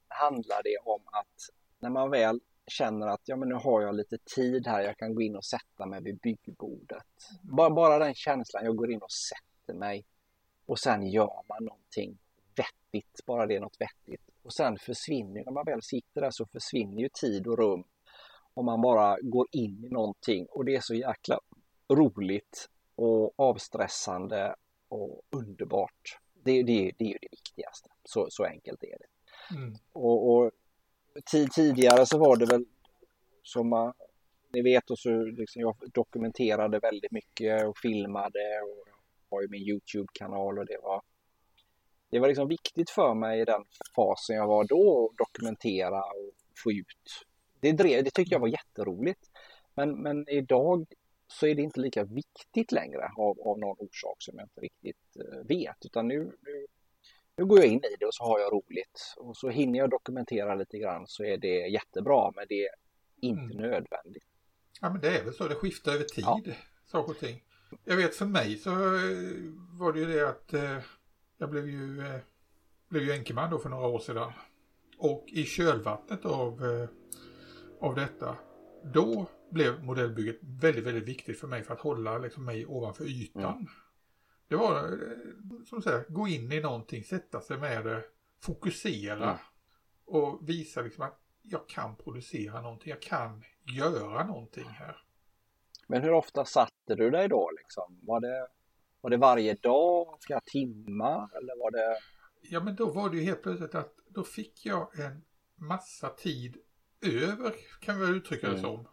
[0.09, 4.19] handlar det om att när man väl känner att ja, men nu har jag lite
[4.37, 7.07] tid här, jag kan gå in och sätta mig vid byggbordet.
[7.43, 10.05] Bara, bara den känslan, jag går in och sätter mig
[10.67, 12.19] och sen gör man någonting
[12.57, 14.23] vettigt, bara det är något vettigt.
[14.43, 17.85] Och sen försvinner, när man väl sitter där så försvinner ju tid och rum
[18.55, 21.41] och man bara går in i någonting och det är så jäkla
[21.89, 24.55] roligt och avstressande
[24.89, 26.19] och underbart.
[26.35, 27.89] Det, det, det är ju det viktigaste.
[28.05, 29.07] Så, så enkelt är det.
[29.57, 29.75] Mm.
[29.93, 30.53] Och, och
[31.55, 32.65] tidigare så var det väl
[33.43, 33.93] som man,
[34.53, 38.89] ni vet, och så liksom jag dokumenterade väldigt mycket och filmade och
[39.31, 41.03] har ju min Youtube-kanal och det var
[42.11, 43.65] det var liksom viktigt för mig i den
[43.97, 46.33] fasen jag var då att dokumentera och
[46.65, 47.27] få ut.
[47.61, 49.21] Det, drev, det tyckte jag var jätteroligt.
[49.75, 50.87] Men, men idag
[51.27, 55.17] så är det inte lika viktigt längre av, av någon orsak som jag inte riktigt
[55.17, 55.77] eh, vet.
[55.85, 56.67] Utan nu, nu,
[57.37, 59.15] nu går jag in i det och så har jag roligt.
[59.17, 62.75] Och så hinner jag dokumentera lite grann så är det jättebra men det är
[63.21, 63.57] inte mm.
[63.57, 64.25] nödvändigt.
[64.81, 66.53] Ja men det är väl så, det skiftar över tid, ja.
[66.87, 67.43] saker och ting.
[67.85, 69.33] Jag vet för mig så eh,
[69.79, 70.79] var det ju det att eh,
[71.39, 72.21] jag blev ju, eh,
[72.89, 74.33] blev ju enkeman då för några år sedan.
[74.99, 76.89] Och i kölvattnet av, eh,
[77.81, 78.37] av detta,
[78.95, 79.27] då
[79.57, 83.55] blev modellbygget väldigt, väldigt viktigt för mig för att hålla liksom, mig ovanför ytan.
[83.55, 83.67] Mm.
[84.49, 88.05] Det var, eh, som sagt, gå in i någonting, sätta sig med det,
[88.41, 89.37] fokusera mm.
[90.05, 93.45] och visa liksom att jag kan producera någonting, jag kan
[93.77, 94.97] göra någonting här.
[95.87, 97.99] Men hur ofta satte du dig då liksom?
[98.03, 98.49] Var det,
[99.01, 101.99] var det varje dag, flera timmar eller var det?
[102.41, 106.57] Ja men då var det ju helt plötsligt att då fick jag en massa tid
[107.01, 108.63] över kan vi uttrycka det mm.
[108.63, 108.87] som.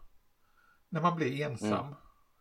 [0.93, 1.85] När man blir ensam.
[1.85, 1.93] Mm.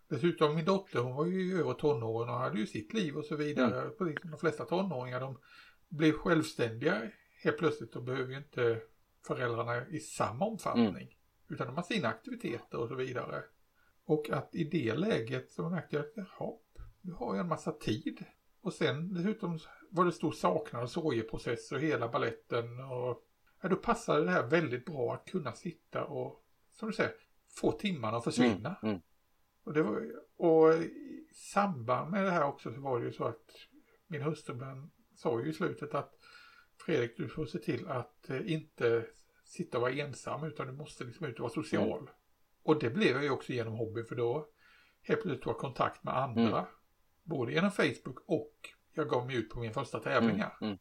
[0.08, 3.36] Dessutom min dotter hon var ju över tonåren och hade ju sitt liv och så
[3.36, 3.80] vidare.
[3.80, 3.94] Mm.
[3.98, 5.38] Precis som de flesta tonåringar de
[5.88, 7.10] blev självständiga
[7.42, 8.80] helt plötsligt och behöver ju inte
[9.26, 10.86] föräldrarna i samma omfattning.
[10.86, 11.08] Mm.
[11.48, 13.42] Utan de har sina aktiviteter och så vidare.
[14.04, 16.52] Och att i det läget så märkte jag att jaha,
[17.00, 18.24] nu har jag en massa tid.
[18.60, 19.58] Och sen dessutom
[19.90, 22.80] var det stor saknad och sorgeprocess och hela balletten.
[22.80, 23.24] Och,
[23.62, 27.12] ja, då passade det här väldigt bra att kunna sitta och, som du säger,
[27.56, 28.76] få timmarna att försvinna.
[28.82, 29.02] Mm, mm.
[29.64, 30.02] Och, det var,
[30.36, 33.50] och i samband med det här också så var det ju så att
[34.06, 34.58] min hustru
[35.16, 36.14] sa ju i slutet att
[36.86, 39.06] Fredrik du får se till att eh, inte
[39.44, 41.98] sitta och vara ensam utan du måste liksom ut och vara social.
[41.98, 42.12] Mm.
[42.62, 44.48] Och det blev jag ju också genom hobby för då
[45.02, 46.58] helt plötsligt tog jag kontakt med andra.
[46.58, 46.70] Mm.
[47.22, 48.54] Både genom Facebook och
[48.94, 50.56] jag gav mig ut på min första tävlingar.
[50.60, 50.70] Mm.
[50.70, 50.78] Mm.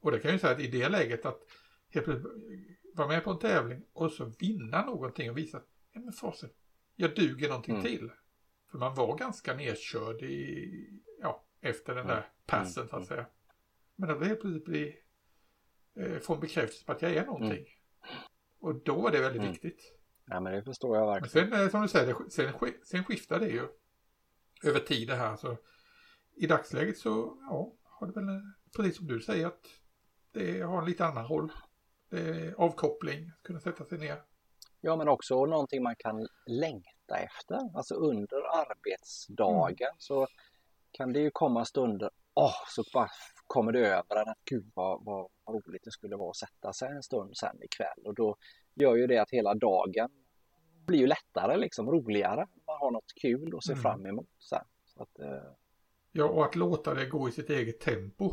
[0.00, 1.40] Och det kan jag ju säga att i det läget att
[1.88, 2.32] helt plötsligt
[2.94, 6.50] vara med på en tävling och så vinna någonting och visa att ja, men fasen,
[6.96, 7.86] jag duger någonting mm.
[7.86, 8.10] till.
[8.70, 12.28] För man var ganska nedkörd i, ja, efter den där mm.
[12.46, 13.26] passen så att säga.
[13.96, 14.96] Men att helt plötsligt bli,
[15.94, 17.66] eh, få en bekräftelse på att jag är någonting.
[18.58, 19.92] Och då var det väldigt viktigt.
[20.26, 21.48] Ja men det förstår jag verkligen.
[21.48, 23.68] Men sen som du säger, sen, sen skiftar det ju
[24.64, 25.36] över tid det här.
[25.36, 25.56] Så
[26.34, 28.40] I dagsläget så ja, har det väl
[28.76, 29.66] precis som du säger att
[30.32, 31.52] det har en lite annan roll.
[32.10, 34.22] Det är avkoppling, kunna sätta sig ner.
[34.86, 37.76] Ja men också någonting man kan längta efter.
[37.76, 39.96] Alltså under arbetsdagen mm.
[39.98, 40.26] så
[40.92, 43.08] kan det ju komma stunder, åh, oh, så bara
[43.46, 46.88] kommer det över en att gud vad, vad roligt det skulle vara att sätta sig
[46.88, 48.36] en stund sen ikväll och då
[48.74, 50.10] gör ju det att hela dagen
[50.86, 52.46] blir ju lättare liksom, roligare.
[52.66, 53.82] Man har något kul att se mm.
[53.82, 54.28] fram emot.
[54.38, 55.52] Så, så att, eh...
[56.12, 58.32] Ja, och att låta det gå i sitt eget tempo.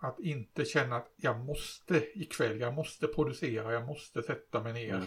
[0.00, 4.94] Att inte känna att jag måste ikväll, jag måste producera, jag måste sätta mig ner.
[4.94, 5.06] Mm.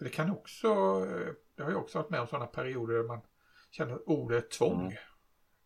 [0.00, 3.04] För det kan också, eh, det har jag också varit med om sådana perioder där
[3.04, 3.20] man
[3.70, 4.80] känner att oh, det är tvång.
[4.80, 4.92] Mm.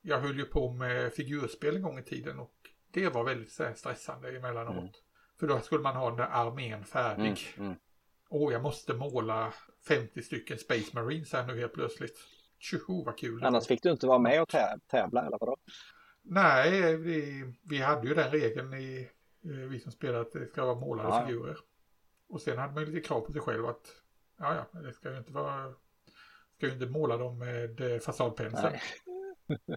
[0.02, 2.54] Jag höll ju på med figurspel en gång i tiden och
[2.90, 4.76] det var väldigt stressande emellanåt.
[4.76, 4.88] Mm.
[5.40, 7.54] För då skulle man ha den där armén färdig.
[7.56, 7.78] Mm, mm.
[8.28, 9.52] Åh, jag måste måla
[9.88, 12.18] 50 stycken Space Marines här nu helt plötsligt.
[12.58, 13.44] Tjoho vad kul.
[13.44, 14.48] Annars fick du inte vara med och
[14.86, 15.56] tävla eller vadå?
[16.22, 19.10] Nej, vi, vi hade ju den regeln i
[19.44, 21.26] eh, vi som spelar att det ska vara målade ja.
[21.26, 21.56] figurer.
[22.28, 24.03] Och sen hade man lite krav på sig själv att
[24.36, 25.74] ja, ja, det ska ju inte vara
[26.56, 28.72] ska ju inte måla dem med eh, fasadpensel.
[28.72, 28.80] Nej,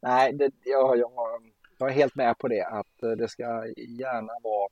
[0.00, 1.12] Nej det, jag, jag,
[1.78, 4.68] jag är helt med på det att eh, det ska gärna vara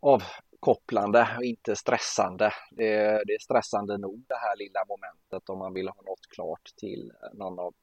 [0.00, 2.52] avkopplande och inte stressande.
[2.70, 6.26] Det är, det är stressande nog det här lilla momentet om man vill ha något
[6.28, 7.74] klart till någon, av,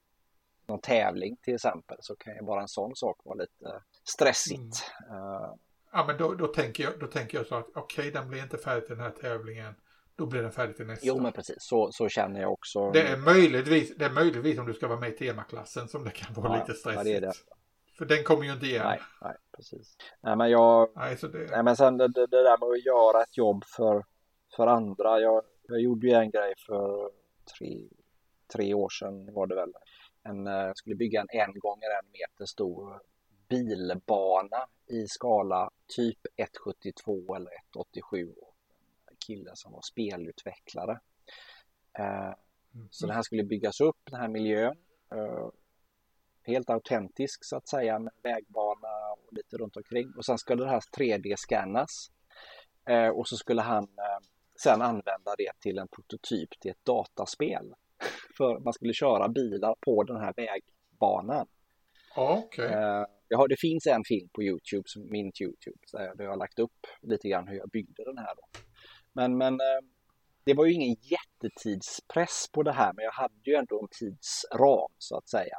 [0.67, 4.91] någon tävling till exempel så kan ju bara en sån sak vara lite stressigt.
[5.09, 5.57] Mm.
[5.91, 8.43] Ja men då, då, tänker jag, då tänker jag så att okej okay, den blir
[8.43, 9.73] inte färdig till den här tävlingen.
[10.15, 11.07] Då blir den färdig till nästa.
[11.07, 12.91] Jo men precis, så, så känner jag också.
[12.91, 16.11] Det är, möjligtvis, det är möjligtvis om du ska vara med i temaklassen som det
[16.11, 17.05] kan vara ja, lite stressigt.
[17.05, 17.33] Ja, det är det.
[17.97, 18.85] För den kommer ju inte igen.
[18.85, 19.95] Nej, nej precis.
[20.21, 20.89] Nej, men jag...
[20.95, 21.47] Nej, så det...
[21.51, 24.05] nej men sen det, det, där med att göra ett jobb för,
[24.55, 25.19] för andra.
[25.19, 27.11] Jag, jag gjorde ju en grej för
[27.57, 27.89] tre,
[28.53, 29.73] tre år sedan var det väl.
[30.23, 33.01] En, jag eh, skulle bygga en en gånger en meter stor
[33.49, 38.33] bilbana i skala typ 1,72 eller 1,87.
[39.09, 40.99] En kille som var spelutvecklare.
[41.99, 42.33] Eh,
[42.75, 42.87] mm.
[42.91, 44.77] Så det här skulle byggas upp, den här miljön.
[45.15, 45.49] Eh,
[46.43, 50.13] helt autentisk så att säga med vägbana och och lite runt omkring.
[50.17, 52.11] Och sen skulle det här 3D-scannas.
[52.89, 53.87] Eh, och så skulle han
[54.63, 57.73] sen använda det till en prototyp till ett dataspel.
[58.37, 61.47] För man skulle köra bilar på den här vägbanan.
[62.65, 63.05] Okay.
[63.32, 66.88] Eh, har, det finns en film på Youtube, min Youtube, där jag har lagt upp
[67.01, 68.36] lite grann hur jag byggde den här.
[68.36, 68.59] Då.
[69.13, 69.82] Men, men eh,
[70.43, 74.91] det var ju ingen jättetidspress på det här, men jag hade ju ändå en tidsram
[74.97, 75.57] så att säga.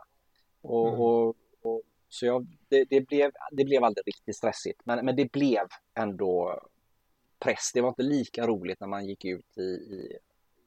[0.62, 1.00] Och, mm.
[1.00, 1.28] och,
[1.62, 5.66] och så jag, det, det, blev, det blev aldrig riktigt stressigt, men, men det blev
[5.94, 6.60] ändå
[7.38, 7.70] press.
[7.74, 10.18] Det var inte lika roligt när man gick ut i, i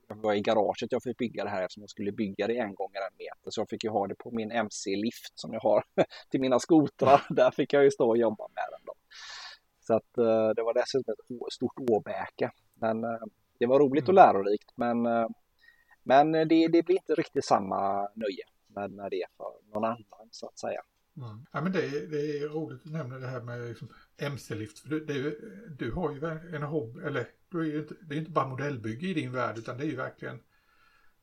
[0.07, 2.75] jag var i garaget jag fick bygga det här eftersom jag skulle bygga det en
[2.75, 3.51] gång i en meter.
[3.51, 5.83] Så jag fick ju ha det på min MC-lift som jag har
[6.29, 7.21] till mina skotrar.
[7.29, 8.81] Där fick jag ju stå och jobba med den.
[8.85, 8.93] Då.
[9.81, 11.15] Så att uh, det var dessutom
[11.47, 12.51] ett stort åbäke.
[12.73, 13.19] Men uh,
[13.59, 14.09] det var roligt mm.
[14.09, 14.71] och lärorikt.
[14.75, 15.27] Men, uh,
[16.03, 20.47] men det, det blir inte riktigt samma nöje med, med det för någon annan så
[20.47, 20.81] att säga.
[21.17, 21.45] Mm.
[21.51, 24.79] Ja, men det, är, det är roligt att nämna det här med liksom MC-lift.
[24.79, 25.35] För du, det,
[25.77, 26.25] du har ju
[26.55, 29.57] en hobby, eller du är ju inte, det är inte bara modellbygge i din värld
[29.57, 30.39] utan det är ju verkligen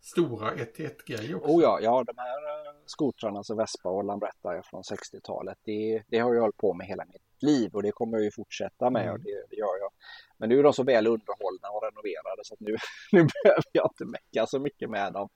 [0.01, 1.49] stora 1-1 grejer också.
[1.49, 6.19] Oh ja, ja de här uh, skotrarna, alltså Vespa och Lambretta från 60-talet, det, det
[6.19, 9.03] har jag hållit på med hela mitt liv och det kommer jag ju fortsätta med
[9.03, 9.15] mm.
[9.15, 9.91] och det, det, gör jag.
[10.39, 12.77] Men nu är de så väl underhållna och renoverade så att nu,
[13.13, 15.29] nu behöver jag inte mecka så mycket med dem.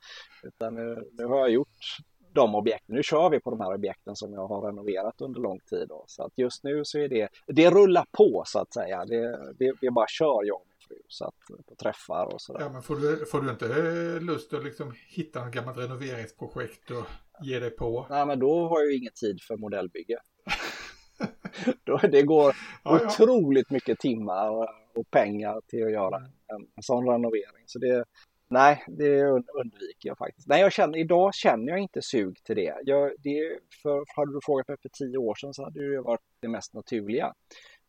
[0.43, 1.79] Utan nu, nu har jag gjort
[2.37, 2.95] de objekten.
[2.95, 5.89] Nu kör vi på de här objekten som jag har renoverat under lång tid.
[5.89, 6.05] Då.
[6.07, 9.05] Så att just nu så är det, det rullar på så att säga.
[9.05, 10.61] Det, det, det bara kör jag
[11.09, 11.35] så att,
[11.69, 12.61] på träffar och sådär.
[12.61, 16.91] Ja men får du, får du inte eh, lust att liksom hitta ett gammalt renoveringsprojekt
[16.91, 17.05] och
[17.43, 18.07] ge dig på?
[18.11, 20.19] Nej men då har jag ju ingen tid för modellbygge.
[22.11, 23.07] det går ja, ja.
[23.07, 24.51] otroligt mycket timmar
[24.95, 26.17] och pengar till att göra
[26.47, 27.65] en, en sån renovering.
[27.67, 28.05] Så det,
[28.49, 30.49] Nej, det undviker jag faktiskt.
[30.49, 32.75] Nej, jag känner, idag känner jag inte sug till det.
[32.85, 36.21] Jag, det för, hade du frågat mig för tio år sedan så hade det varit
[36.41, 37.33] det mest naturliga.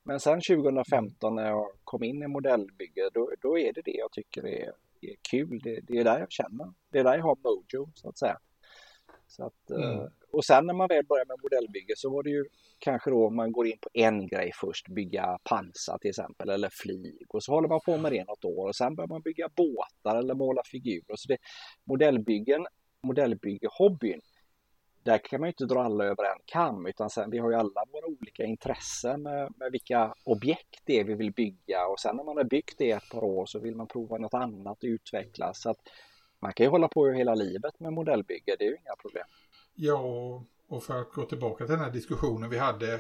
[0.08, 4.12] Men sen 2015 när jag kom in i modellbygge, då, då är det det jag
[4.12, 5.60] tycker är, är kul.
[5.64, 6.74] Det, det, är där jag känner.
[6.92, 8.38] Det är där jag har mojo, så att säga.
[9.28, 9.82] Så att, mm.
[9.84, 12.46] Eh, och sen när man väl börjar med modellbygge så var det ju
[12.80, 17.26] kanske då man går in på en grej först, bygga pansar till exempel eller flyg
[17.30, 20.20] och så håller man på med det något år och sen börjar man bygga båtar
[20.20, 21.16] eller måla figurer.
[21.16, 21.38] Så det,
[21.84, 22.66] modellbyggen,
[23.04, 24.22] modellbyggehobbyn,
[25.08, 27.56] där kan man ju inte dra alla över en kam utan sen vi har ju
[27.56, 32.16] alla våra olika intressen med, med vilka objekt det är vi vill bygga och sen
[32.16, 34.88] när man har byggt det ett par år så vill man prova något annat och
[34.88, 35.62] utvecklas.
[35.62, 35.78] Så att
[36.40, 39.26] man kan ju hålla på hela livet med modellbygge, det är ju inga problem.
[39.76, 42.94] Ja, och för att gå tillbaka till den här diskussionen vi hade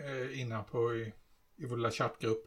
[0.00, 1.12] eh, innan på i,
[1.56, 2.44] i vår lilla chattgrupp.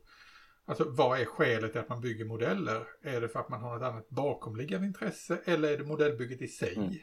[0.66, 2.88] Alltså vad är skälet till att man bygger modeller?
[3.02, 6.47] Är det för att man har ett annat bakomliggande intresse eller är det modellbygget i
[6.47, 6.76] sig?
[6.76, 6.93] Mm.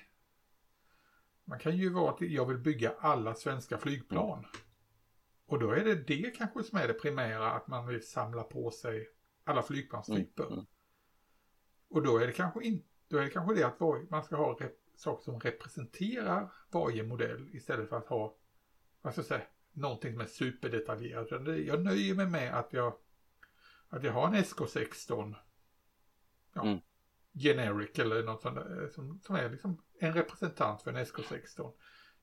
[1.49, 4.39] Man kan ju vara att jag vill bygga alla svenska flygplan.
[4.39, 4.51] Mm.
[5.47, 8.71] Och då är det det kanske som är det primära, att man vill samla på
[8.71, 9.09] sig
[9.45, 10.43] alla flygplanstyper.
[10.43, 10.53] Mm.
[10.53, 10.67] mm.
[11.91, 13.81] Och då är det kanske inte då är det kanske det att
[14.11, 14.59] man ska ha
[14.97, 18.37] saker som representerar varje modell istället för att ha,
[19.03, 21.31] vad ska jag säga, någonting som är superdetaljerat.
[21.67, 22.95] Jag nöjer mig med att jag,
[23.89, 25.35] att jag har en SK16
[26.53, 26.79] ja, mm.
[27.39, 31.73] Generic eller något sånt där, som, som är liksom en representant för en SK16.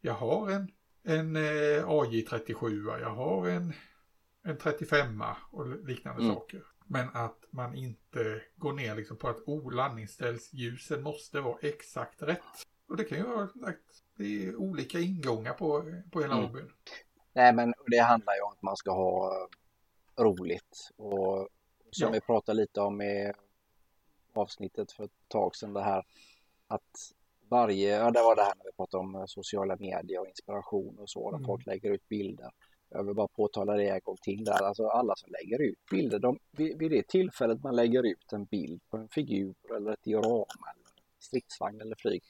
[0.02, 0.72] Jag har en,
[1.04, 3.74] en eh, AJ37, jag har en,
[4.44, 6.36] en 35 och liknande mm.
[6.36, 6.64] saker.
[6.88, 12.68] Men att man inte går ner liksom på att oh, landningsställsljusen måste vara exakt rätt.
[12.88, 13.50] Och det kan ju vara
[14.18, 16.46] det är olika ingångar på, på hela mm.
[16.46, 16.72] hobbyn.
[17.34, 21.50] Nej men det handlar ju om att man ska ha eh, roligt och
[21.92, 22.12] som ja.
[22.12, 23.34] vi pratade lite om i
[24.38, 26.04] avsnittet för ett tag sedan det här
[26.68, 27.14] att
[27.50, 31.00] varje, ja det var det här när vi pratade om eh, sociala medier och inspiration
[31.00, 31.46] och så, när mm.
[31.46, 32.52] folk lägger ut bilder.
[32.90, 36.20] Jag vill bara påtala det en gång till där, alltså alla som lägger ut bilder,
[36.20, 40.04] de, vid, vid det tillfället man lägger ut en bild på en figur eller ett
[40.04, 40.86] diorama eller
[41.20, 42.24] stridsvagn eller flyg.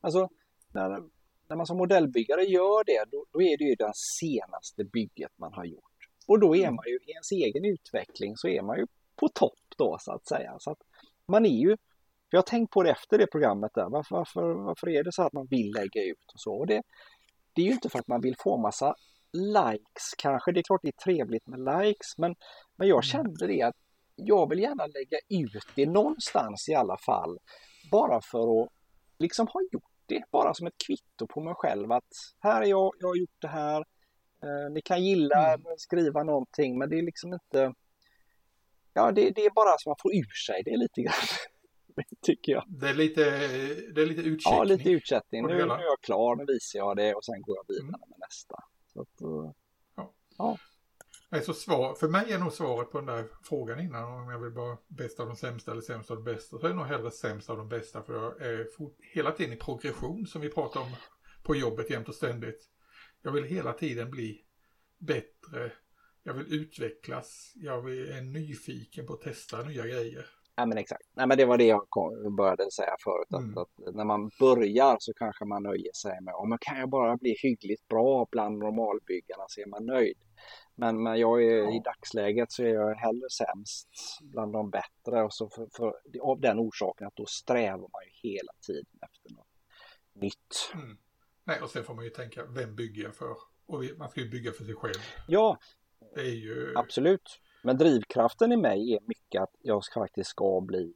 [0.00, 0.28] Alltså,
[0.68, 1.02] när,
[1.48, 5.52] när man som modellbyggare gör det, då, då är det ju det senaste bygget man
[5.52, 5.82] har gjort.
[6.26, 6.74] Och då är mm.
[6.74, 8.86] man ju i ens egen utveckling så är man ju
[9.16, 10.56] på topp då så att säga.
[10.58, 10.82] Så att
[11.28, 14.54] man är ju, för jag har tänkt på det efter det programmet där, varför, varför,
[14.54, 16.54] varför är det så att man vill lägga ut och så?
[16.54, 16.82] Och det,
[17.54, 18.94] det är ju inte för att man vill få massa
[19.32, 20.52] likes kanske.
[20.52, 22.34] Det är klart det är trevligt med likes, men,
[22.76, 23.02] men jag mm.
[23.02, 23.76] kände det att
[24.16, 27.38] jag vill gärna lägga ut det någonstans i alla fall.
[27.90, 28.68] Bara för att
[29.18, 32.92] liksom ha gjort det, bara som ett kvitto på mig själv att här är jag,
[32.98, 33.84] jag har gjort det här.
[34.42, 35.64] Eh, ni kan gilla, mm.
[35.76, 37.72] skriva någonting, men det är liksom inte
[38.92, 41.14] Ja, det, det är bara så man får ur sig det lite grann.
[42.22, 42.64] tycker jag.
[42.68, 43.20] Det är lite,
[43.94, 44.58] det är lite utcheckning.
[44.58, 45.46] Ja, lite utcheckning.
[45.46, 48.00] Nu, nu är jag klar, nu visar jag det och sen går jag vidare mm.
[48.10, 48.56] med nästa.
[48.92, 49.48] Så att,
[50.38, 50.58] ja.
[51.42, 54.52] så svar, för mig är nog svaret på den där frågan innan om jag vill
[54.52, 56.58] vara bäst av de sämsta eller sämst av de bästa.
[56.58, 58.66] Så är det nog hellre sämst av de bästa för jag är
[59.14, 60.90] hela tiden i progression som vi pratar om
[61.42, 62.68] på jobbet jämt och ständigt.
[63.22, 64.44] Jag vill hela tiden bli
[64.98, 65.72] bättre.
[66.22, 67.52] Jag vill utvecklas.
[67.54, 70.26] Jag är nyfiken på att testa nya grejer.
[70.56, 71.02] Ja men exakt.
[71.14, 71.86] Nej men det var det jag
[72.36, 73.32] började säga förut.
[73.32, 73.58] Mm.
[73.58, 76.88] Att, att, när man börjar så kanske man nöjer sig med om man kan jag
[76.88, 80.18] bara bli hyggligt bra bland normalbyggarna så är man nöjd.
[80.74, 81.74] Men, men jag är, ja.
[81.74, 83.88] i dagsläget så är jag hellre sämst
[84.22, 88.30] bland de bättre och så för, för, av den orsaken att då strävar man ju
[88.30, 89.46] hela tiden efter något
[90.12, 90.72] nytt.
[90.74, 90.98] Mm.
[91.44, 93.36] Nej, och sen får man ju tänka, vem bygger jag för?
[93.66, 95.00] Och man ska ju bygga för sig själv.
[95.28, 95.58] Ja,
[96.14, 96.72] det är ju...
[96.76, 97.40] absolut.
[97.62, 100.94] Men drivkraften i mig är mycket att jag faktiskt ska bli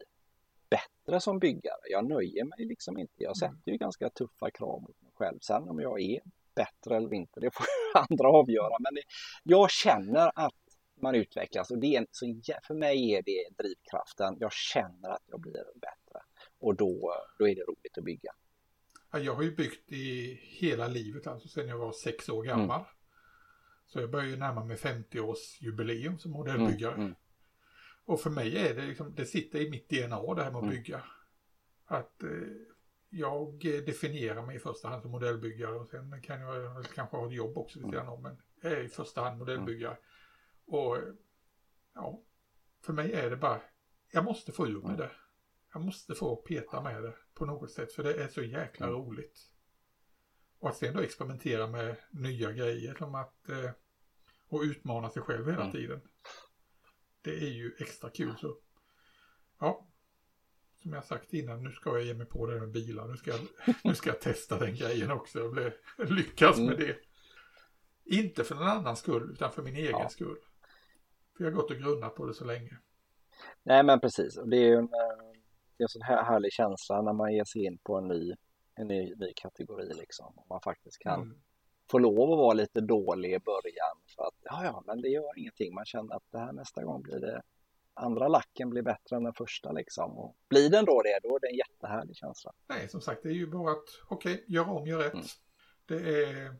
[0.70, 1.80] bättre som byggare.
[1.90, 3.14] Jag nöjer mig liksom inte.
[3.16, 5.38] Jag sätter ju ganska tuffa krav mot mig själv.
[5.40, 6.20] Sen om jag är
[6.54, 7.66] bättre eller inte, det får
[8.10, 8.76] andra avgöra.
[8.80, 9.02] Men det,
[9.42, 10.54] jag känner att
[11.02, 12.26] man utvecklas och det är, så
[12.66, 14.36] för mig är det drivkraften.
[14.40, 16.20] Jag känner att jag blir bättre
[16.58, 18.32] och då, då är det roligt att bygga.
[19.12, 22.80] Jag har ju byggt i hela livet, alltså sedan jag var sex år gammal.
[22.80, 22.86] Mm.
[23.86, 26.94] Så jag börjar ju närma mig 50-årsjubileum som modellbyggare.
[26.94, 27.14] Mm, mm.
[28.04, 30.62] Och för mig är det liksom, det sitter i mitt DNA det här med att
[30.62, 30.74] mm.
[30.74, 31.02] bygga.
[31.86, 32.30] Att eh,
[33.10, 37.34] jag definierar mig i första hand som modellbyggare och sen kan jag kanske ha ett
[37.34, 37.92] jobb också vid mm.
[37.92, 38.22] sidan om.
[38.22, 39.96] Men jag är i första hand modellbyggare.
[40.66, 40.98] Och
[41.94, 42.22] ja,
[42.80, 43.60] för mig är det bara,
[44.12, 45.10] jag måste få ur mig det.
[45.72, 49.50] Jag måste få peta med det på något sätt för det är så jäkla roligt.
[50.58, 53.70] Och att sen då experimentera med nya grejer som att eh,
[54.48, 55.72] och utmana sig själv hela mm.
[55.72, 56.00] tiden.
[57.22, 58.56] Det är ju extra kul så.
[59.60, 59.86] Ja,
[60.82, 63.08] som jag sagt innan, nu ska jag ge mig på det med bilar.
[63.08, 63.40] Nu ska jag,
[63.84, 66.80] nu ska jag testa den grejen också och bli, lyckas med mm.
[66.80, 66.96] det.
[68.04, 70.08] Inte för någon annans skull, utan för min egen ja.
[70.08, 70.38] skull.
[71.36, 72.78] För jag har gått och grunnat på det så länge.
[73.62, 74.34] Nej, men precis.
[74.34, 75.40] Det är ju en, eh,
[75.76, 78.34] det är en sån här härlig känsla när man ger sig in på en ny
[78.76, 80.32] en ny, ny kategori liksom.
[80.36, 81.38] Om man faktiskt kan mm.
[81.90, 85.38] få lov att vara lite dålig i början för att ja, ja, men det gör
[85.38, 85.74] ingenting.
[85.74, 87.42] Man känner att det här nästa gång blir det
[87.94, 90.18] andra lacken blir bättre än den första liksom.
[90.18, 92.52] Och blir den då det, då är det en jättehärlig känsla.
[92.68, 95.14] Nej, som sagt, det är ju bara att okej, okay, gör om, gör rätt.
[95.14, 95.26] Mm.
[95.86, 96.56] Det är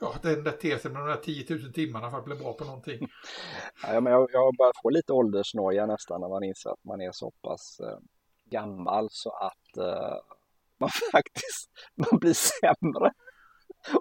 [0.00, 2.64] ja, den där tesen med de där 10 000 timmarna för att bli bra på
[2.64, 3.08] någonting.
[3.82, 7.12] ja, men jag, jag börjar få lite åldersnoja nästan när man inser att man är
[7.12, 7.98] så pass eh,
[8.50, 10.16] gammal så att eh,
[10.80, 13.12] man faktiskt man blir sämre.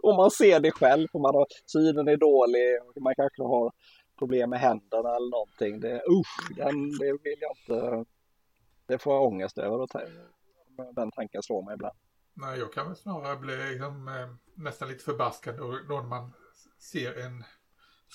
[0.01, 3.71] Och man ser det själv, för man har, synen är dålig och man kanske har
[4.19, 5.80] problem med händerna eller någonting.
[5.80, 8.05] Det, usch, den, det vill jag inte,
[8.86, 9.89] det får jag ångest över och
[10.95, 11.97] den tanken slår mig ibland.
[12.34, 14.30] Nej, jag kan väl snarare bli liksom, eh,
[14.63, 16.34] nästan lite förbaskad då, då när man
[16.80, 17.43] ser en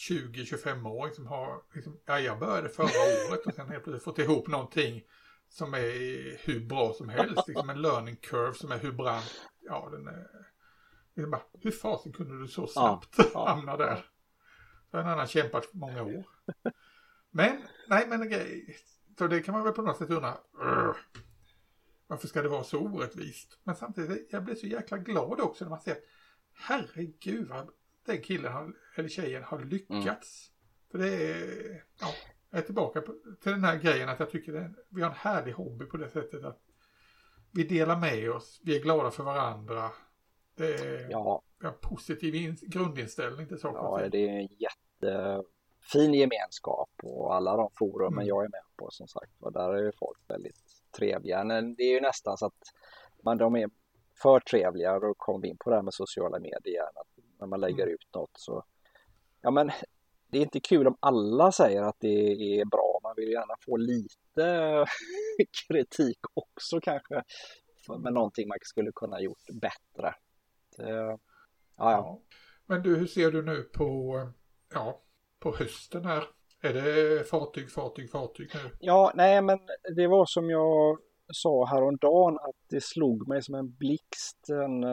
[0.09, 4.49] 20-25-åring som har, liksom, ja jag började förra året och sen helt plötsligt fått ihop
[4.49, 5.03] någonting
[5.55, 7.49] som är hur bra som helst.
[7.49, 9.51] Liksom en learning curve som är hur brant.
[9.61, 10.29] Ja, den är...
[11.15, 14.07] är bara, hur fasen kunde du så snabbt ja, ja, hamna där?
[14.91, 16.25] Så en annan kämpat många år.
[17.31, 18.77] Men, nej men grej.
[19.19, 20.39] Så det kan man väl på något sätt undra.
[22.07, 23.59] Varför ska det vara så orättvist?
[23.63, 25.97] Men samtidigt, jag blir så jäkla glad också när man ser
[26.53, 27.71] herregud vad
[28.07, 30.51] den killen har, eller tjejen har lyckats.
[30.51, 30.91] Mm.
[30.91, 32.15] För det är, ja,
[32.55, 35.17] jag är tillbaka på, till den här grejen att jag tycker att vi har en
[35.17, 36.61] härlig hobby på det sättet att
[37.53, 39.91] vi delar med oss, vi är glada för varandra.
[40.57, 41.43] Det är, ja.
[41.59, 47.35] Vi har en positiv in, grundinställning till saker Ja, det är en jättefin gemenskap och
[47.35, 48.27] alla de forumen mm.
[48.27, 51.45] jag är med på som sagt och där är ju folk väldigt trevliga.
[51.45, 52.63] Men det är ju nästan så att
[53.23, 53.71] man, de är
[54.23, 56.85] för trevliga och då kommer vi in på det här med sociala medier.
[56.95, 57.95] Att när man lägger mm.
[57.95, 58.65] ut något så
[59.43, 59.71] Ja men
[60.35, 63.01] det är inte kul om alla säger att det är bra.
[63.03, 64.85] Man vill gärna få lite
[65.69, 67.23] kritik också kanske.
[67.99, 70.15] Med någonting man skulle kunna gjort bättre.
[70.77, 71.19] Det,
[71.77, 72.21] ja.
[72.67, 74.21] Men du, hur ser du nu på,
[74.75, 75.03] ja,
[75.39, 76.25] på hösten här?
[76.63, 78.71] Är det fartyg, fartyg, fartyg nu?
[78.81, 79.59] Ja, nej men
[79.97, 80.99] det var som jag
[81.33, 84.85] sa häromdagen att det slog mig som en blixt en,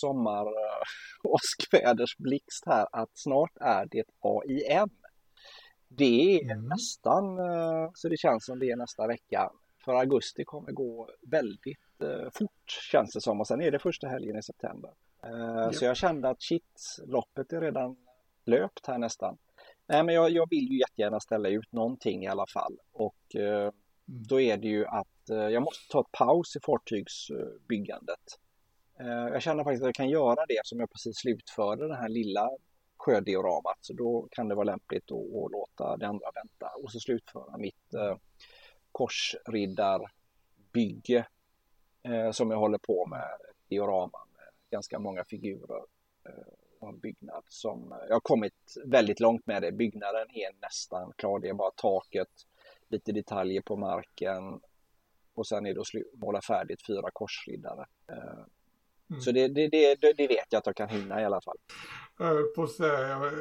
[0.00, 0.46] sommar
[1.24, 4.90] åskvädersblixt här att snart är det AIM.
[5.88, 6.68] Det är mm.
[6.68, 9.50] nästan eh, så det känns som det är nästa vecka.
[9.84, 14.08] För augusti kommer gå väldigt eh, fort känns det som och sen är det första
[14.08, 14.90] helgen i september.
[15.22, 15.72] Ja.
[15.72, 17.96] Så jag kände att shit, loppet är redan
[18.44, 19.38] löpt här nästan.
[19.86, 23.72] Nej men jag, jag vill ju jättegärna ställa ut någonting i alla fall och mm.
[24.04, 28.38] då är det ju att jag måste ta ett paus i fartygsbyggandet.
[29.00, 32.08] Eh, jag känner faktiskt att jag kan göra det som jag precis slutförde, det här
[32.08, 32.50] lilla
[32.96, 33.78] sjödioramat.
[33.80, 37.58] Så då kan det vara lämpligt att, att låta det andra vänta och så slutföra
[37.58, 38.16] mitt eh,
[38.92, 41.26] korsriddarbygge
[42.02, 43.28] eh, som jag håller på med.
[43.68, 45.82] Diorama med ganska många figurer
[46.28, 49.72] eh, och en byggnad som eh, jag har kommit väldigt långt med det.
[49.72, 51.38] Byggnaden är nästan klar.
[51.38, 52.28] Det är bara taket,
[52.88, 54.60] lite detaljer på marken
[55.34, 57.86] och sen är det att måla färdigt fyra korsriddare.
[58.08, 58.44] Eh,
[59.10, 59.20] Mm.
[59.20, 61.56] Så det, det, det, det, vet jag att jag kan hinna i alla fall.
[62.18, 63.32] Jag, på så här, jag,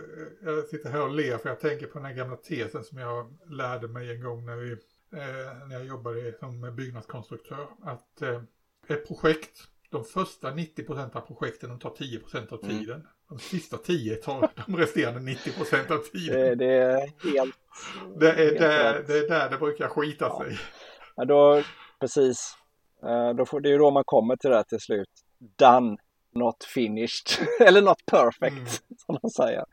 [0.44, 3.38] jag sitter här och ler för jag tänker på den här gamla tesen som jag
[3.50, 7.68] lärde mig en gång när, vi, eh, när jag jobbade som byggnadskonstruktör.
[7.84, 8.42] Att eh,
[8.88, 12.80] ett projekt, de första 90% av projekten de tar 10% av mm.
[12.80, 12.96] tiden.
[12.96, 13.08] Mm.
[13.30, 16.40] De sista 10 tar de resterande 90% av tiden.
[16.40, 17.00] Det, det är
[17.34, 17.56] helt...
[18.20, 20.44] Det är, helt där, det är där det brukar skita ja.
[20.44, 20.60] sig.
[21.16, 21.64] Ja, då,
[22.00, 22.58] precis.
[23.06, 25.98] Eh, då får, det är ju då man kommer till det här till slut done,
[26.32, 28.66] not finished, eller not perfect, mm.
[28.98, 29.66] som man säger.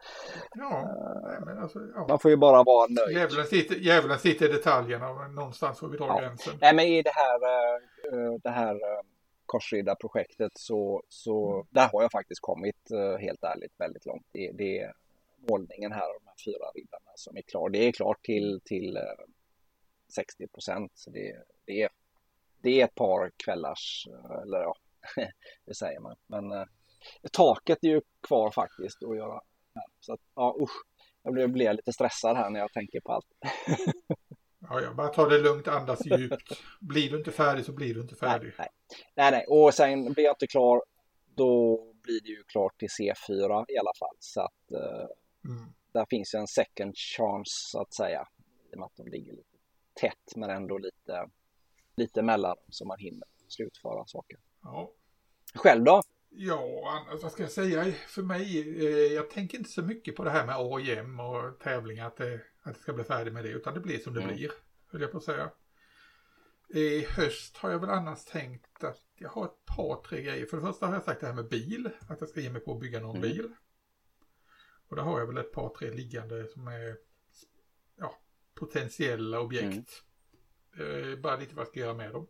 [0.54, 2.06] Ja, men alltså, ja.
[2.08, 3.16] Man får ju bara vara nöjd.
[3.16, 6.20] Djävulen sitter, djävulen sitter i detaljerna, men någonstans får vi dra ja.
[6.20, 6.54] gränsen.
[6.60, 7.36] Nej, men i det här,
[8.14, 8.80] uh, det här
[9.46, 11.66] korsriddarprojektet så, så mm.
[11.70, 12.88] där har jag faktiskt kommit,
[13.20, 14.26] helt ärligt, väldigt långt.
[14.32, 14.92] Det, det är
[15.50, 17.70] målningen här, de här fyra riddarna som är klar.
[17.70, 18.98] Det är klart till, till
[20.14, 20.92] 60 procent.
[20.94, 21.88] Så det, det, är,
[22.62, 24.06] det är ett par kvällars,
[24.42, 24.74] eller ja,
[25.66, 26.16] det säger man.
[26.26, 26.64] Men eh,
[27.32, 29.40] taket är ju kvar faktiskt att göra.
[30.00, 30.82] Så att, ja, usch.
[31.22, 33.26] Jag blir, blir lite stressad här när jag tänker på allt.
[34.58, 36.60] ja, jag bara tar det lugnt, andas djupt.
[36.80, 38.52] Blir du inte färdig så blir du inte färdig.
[38.58, 39.30] Nej, nej, nej.
[39.30, 39.44] nej.
[39.48, 40.82] Och sen blir jag inte klar,
[41.34, 44.16] då blir det ju klart till C4 i alla fall.
[44.18, 45.06] Så att eh,
[45.44, 45.72] mm.
[45.92, 48.28] där finns ju en second chance så att säga.
[48.70, 49.58] I och med att de ligger lite
[50.00, 51.28] tätt men ändå lite,
[51.96, 54.38] lite mellan så man hinner slutföra saker.
[54.62, 54.92] Ja.
[55.54, 56.02] Själv då?
[56.34, 57.92] Ja, vad ska jag säga?
[57.92, 62.06] För mig, eh, jag tänker inte så mycket på det här med AIM och tävlingar,
[62.06, 64.34] att det, att det ska bli färdig med det, utan det blir som det mm.
[64.34, 64.50] blir,
[64.86, 65.50] höll jag på att säga.
[66.68, 70.46] I höst har jag väl annars tänkt att jag har ett par, tre grejer.
[70.46, 72.60] För det första har jag sagt det här med bil, att jag ska ge mig
[72.60, 73.28] på att bygga någon mm.
[73.28, 73.52] bil.
[74.88, 76.96] Och då har jag väl ett par, tre liggande som är
[77.96, 78.18] ja,
[78.54, 79.64] potentiella objekt.
[79.64, 79.84] Mm.
[81.22, 82.26] Bara lite vad jag ska göra med dem.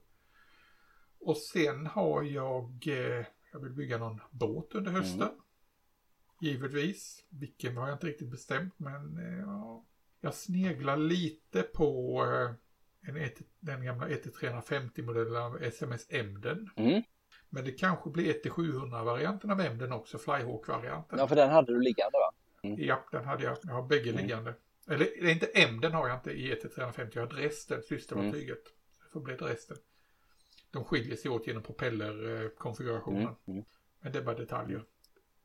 [1.24, 5.02] Och sen har jag, eh, jag vill bygga någon båt under mm.
[5.02, 5.22] hösten.
[5.22, 5.40] Mm.
[6.40, 7.24] Givetvis.
[7.28, 9.84] Vilken har jag inte riktigt bestämt men eh, ja,
[10.20, 16.70] jag sneglar lite på eh, en et, den gamla 1-350 modellen av SMS Emden.
[16.76, 17.02] Mm.
[17.48, 21.18] Men det kanske blir 1-700-varianten av Emden också, Flyhawk-varianten.
[21.18, 22.32] Ja, för den hade du liggande va?
[22.62, 22.84] Mm.
[22.84, 23.56] Ja, den hade jag.
[23.62, 24.22] Jag har bägge mm.
[24.22, 24.54] liggande.
[24.86, 28.48] Eller det är inte Emden har jag inte i 1-350, jag har Dresden, systerfartyget.
[28.48, 28.72] Mm.
[29.02, 29.76] Det får bli Dresden.
[30.70, 33.22] De skiljer sig åt genom propellerkonfigurationen.
[33.22, 33.64] Mm, mm.
[34.00, 34.84] Men det är bara detaljer.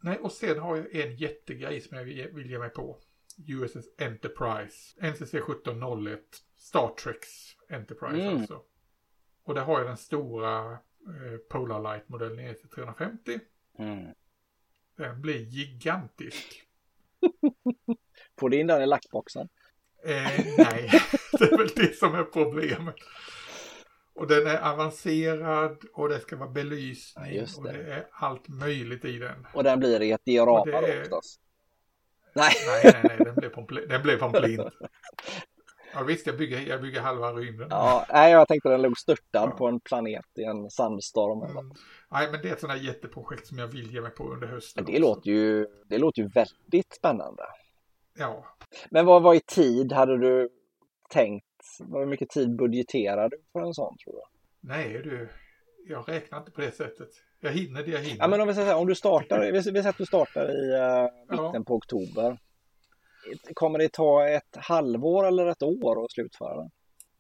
[0.02, 3.00] Nej, och sen har jag en jättegrej som jag vill ge mig på.
[3.48, 5.10] USS Enterprise.
[5.12, 6.20] NCC 1701.
[6.56, 8.38] Star Treks Enterprise mm.
[8.38, 8.62] alltså.
[9.44, 13.40] Och där har jag den stora eh, Polar Light-modellen e 350.
[13.78, 14.14] Mm.
[14.96, 16.64] Den blir gigantisk.
[18.40, 19.50] Får du in den i lackboxen?
[20.06, 20.92] Eh, nej,
[21.40, 22.96] det är väl det som är problemet.
[24.16, 27.58] Och den är avancerad och det ska vara belysning ja, det.
[27.58, 29.48] och det är allt möjligt i den.
[29.54, 31.02] Och den blir i ett diorama är...
[31.02, 31.42] oftast?
[32.34, 32.54] Nej.
[32.68, 34.70] nej, nej, nej, den pompl den blir pomplin.
[35.94, 37.68] Ja visst, jag bygger, jag bygger halva rymden.
[37.70, 39.56] Ja, nej, jag tänkte den låg störtad ja.
[39.58, 41.52] på en planet i en sandstorm.
[41.52, 41.74] Mm.
[42.12, 44.48] Nej, men det är ett sådant här jätteprojekt som jag vill ge mig på under
[44.48, 44.84] hösten.
[44.84, 47.44] Men det, låter ju, det låter ju väldigt spännande.
[48.18, 48.46] Ja.
[48.90, 50.50] Men vad, vad i tid hade du
[51.10, 51.46] tänkt
[51.80, 54.22] hur mycket tid budgeterar du för en sån tror du?
[54.60, 55.30] Nej du,
[55.88, 57.10] jag räknar inte på det sättet.
[57.40, 58.18] Jag hinner det jag hinner.
[58.20, 61.10] Ja men om vi säger om du startar, vi säger att du startar i uh,
[61.30, 61.64] mitten ja.
[61.68, 62.40] på oktober.
[63.54, 66.72] Kommer det ta ett halvår eller ett år att slutföra den?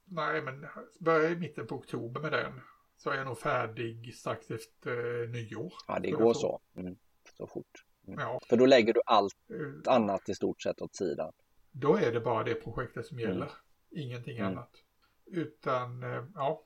[0.06, 0.66] Nej men
[1.00, 2.62] börja i mitten på oktober med den
[2.98, 5.74] så är jag nog färdig strax efter uh, nyår.
[5.88, 6.60] Ja det går så.
[6.78, 6.96] Mm.
[7.38, 7.87] Så fort.
[8.08, 8.20] Mm.
[8.20, 8.40] Ja.
[8.50, 11.32] För då lägger du allt uh, annat i stort sett åt sidan.
[11.72, 13.36] Då är det bara det projektet som gäller.
[13.36, 13.50] Mm.
[13.92, 14.52] Ingenting mm.
[14.52, 14.72] annat.
[15.26, 16.64] Utan, eh, ja.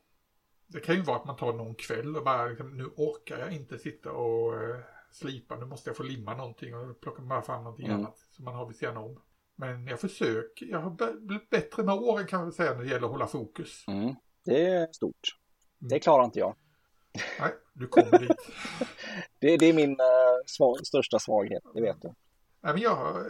[0.68, 3.54] Det kan ju vara att man tar någon kväll och bara, liksom, nu orkar jag
[3.54, 4.78] inte sitta och uh,
[5.12, 5.56] slipa.
[5.56, 8.00] Nu måste jag få limma någonting och plocka bara fram någonting mm.
[8.00, 9.22] annat som man har vid sidan om.
[9.56, 13.06] Men jag försöker, jag har blivit bättre med åren kan man säga när det gäller
[13.06, 13.88] att hålla fokus.
[13.88, 14.16] Mm.
[14.46, 15.38] Det är stort.
[15.82, 15.90] Mm.
[15.90, 16.56] Det klarar inte jag.
[17.40, 18.32] Nej, du kommer dit.
[19.40, 19.98] det, det, är min
[20.46, 22.14] svag, största svaghet, det vet du.
[22.62, 23.26] Men jag,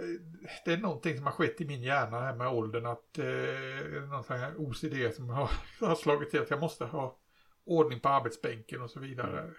[0.66, 4.24] det är någonting som har skett i min hjärna här med åldern att eh, någon
[4.24, 5.51] sån här OCD som har,
[5.88, 7.18] har slagit till att jag måste ha
[7.66, 9.53] ordning på arbetsbänken och så vidare.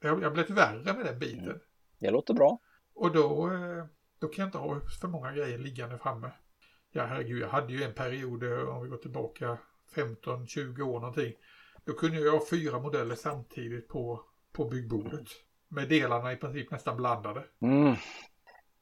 [0.00, 1.44] Jag, jag har blivit värre med den biten.
[1.44, 1.58] Mm.
[1.98, 2.58] Det låter bra.
[2.94, 3.84] Och då, eh,
[4.18, 6.30] då kan jag inte ha för många grejer liggande framme.
[6.92, 9.58] Ja, herregud, jag hade ju en period, eh, om vi går tillbaka
[9.94, 11.32] 15-20 år någonting.
[11.84, 15.28] Då kunde jag ha fyra modeller samtidigt på, på byggbordet.
[15.74, 17.44] Med delarna i princip nästan blandade.
[17.62, 17.94] Mm.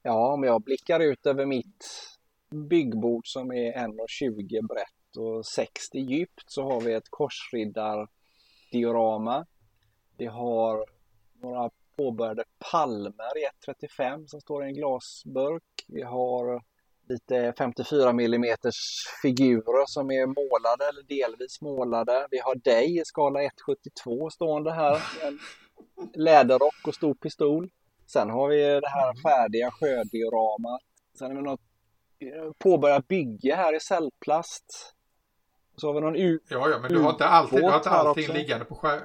[0.02, 2.08] Ja, om jag blickar ut över mitt
[2.68, 9.46] byggbord som är 1,20 brett och 60 djupt så har vi ett korsriddardiorama.
[10.16, 10.86] Vi har
[11.42, 15.62] några påbörjade palmer i 1,35 som står i en glasburk.
[15.88, 16.62] Vi har
[17.08, 18.44] lite 54 mm
[19.22, 22.26] figurer som är målade eller delvis målade.
[22.30, 25.02] Vi har dig i skala 1,72 stående här.
[25.26, 25.38] En
[26.14, 27.70] läderrock och stor pistol.
[28.06, 30.80] Sen har vi det här färdiga sjödioramat.
[31.18, 31.60] Sen har vi något
[32.18, 34.94] eh, påbörjat bygge här i cellplast.
[35.76, 37.90] Så har vi någon u- Ja, ja, men du har inte, alltid, du har inte
[37.90, 39.00] allting liggande på skär...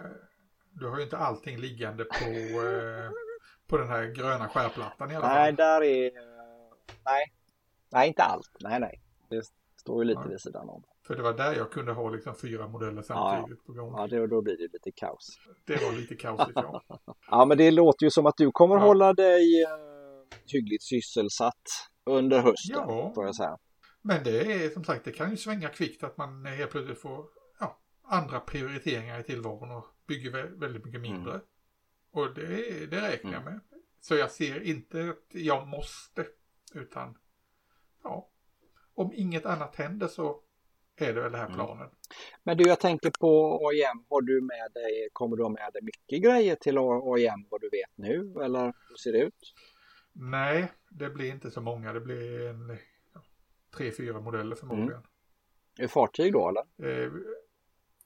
[0.71, 3.09] Du har ju inte allting liggande på, eh,
[3.67, 5.35] på den här gröna skärplattan i alla fall.
[5.35, 6.11] Nej, där är...
[7.05, 7.33] Nej,
[7.89, 8.51] nej inte allt.
[8.59, 9.01] Nej, nej.
[9.29, 9.41] Det
[9.79, 10.29] står ju lite ja.
[10.29, 10.83] vid sidan om.
[11.07, 13.93] För det var där jag kunde ha liksom fyra modeller samtidigt ja, på gång.
[13.97, 15.39] Ja, det, då blir det lite kaos.
[15.65, 16.83] Det var lite kaosigt, ja.
[17.27, 18.81] ja, men det låter ju som att du kommer ja.
[18.81, 19.69] hålla dig uh,
[20.45, 23.11] hyggligt sysselsatt under hösten, ja.
[23.15, 23.57] får jag säga.
[24.01, 27.25] Men det är som sagt, det kan ju svänga kvickt att man helt plötsligt får
[27.59, 31.31] ja, andra prioriteringar i tillvaron och bygger väldigt mycket mindre.
[31.31, 31.43] Mm.
[32.11, 33.53] Och det, det räknar jag mm.
[33.53, 33.61] med.
[34.01, 36.25] Så jag ser inte att jag måste,
[36.73, 37.17] utan
[38.03, 38.29] ja,
[38.95, 40.41] om inget annat händer så
[40.97, 41.55] är det väl den här mm.
[41.55, 41.77] planen.
[41.77, 41.95] Mm.
[42.43, 44.05] Men du, jag tänker på AIM.
[44.09, 47.69] Har du med dig, kommer du ha med dig mycket grejer till AIM vad du
[47.69, 49.53] vet nu eller hur ser det ut?
[50.13, 51.93] Nej, det blir inte så många.
[51.93, 52.77] Det blir en
[53.13, 53.21] ja,
[53.77, 54.91] tre, fyra modeller förmodligen.
[54.91, 55.03] Mm.
[55.79, 57.03] Är fartyg då eller?
[57.03, 57.11] Eh,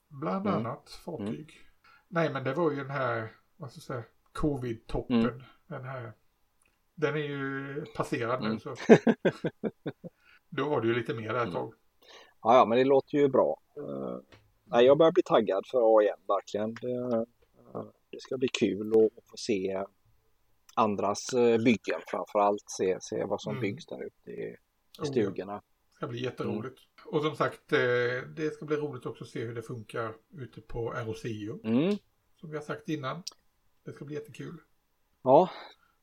[0.07, 0.59] bland mm.
[0.59, 1.27] annat fartyg.
[1.27, 1.71] Mm.
[2.07, 5.19] Nej, men det var ju den här, vad ska jag säga, covid-toppen.
[5.19, 5.43] Mm.
[5.67, 6.13] Den här.
[6.95, 8.59] Den är ju passerad nu mm.
[8.59, 8.75] så.
[10.49, 11.73] Då var det ju lite mer där ett tag.
[12.41, 13.59] Ja, ja, men det låter ju bra.
[13.77, 14.19] Uh,
[14.65, 16.73] nej, jag börjar bli taggad för AIM verkligen.
[16.73, 17.17] Det,
[17.77, 19.83] uh, det ska bli kul att få se
[20.75, 22.63] andras uh, byggen framför allt.
[22.67, 23.61] Se, se vad som mm.
[23.61, 24.55] byggs där ute i,
[25.03, 25.55] i stugorna.
[25.55, 25.61] Oh,
[25.91, 26.79] det ska bli jätteroligt.
[26.79, 27.15] Mm.
[27.15, 27.67] Och som sagt,
[28.35, 31.67] det ska bli roligt också att se hur det funkar ute på ROCO.
[31.67, 31.97] Mm.
[32.39, 33.23] Som vi har sagt innan.
[33.85, 34.57] Det ska bli jättekul.
[35.21, 35.49] Ja.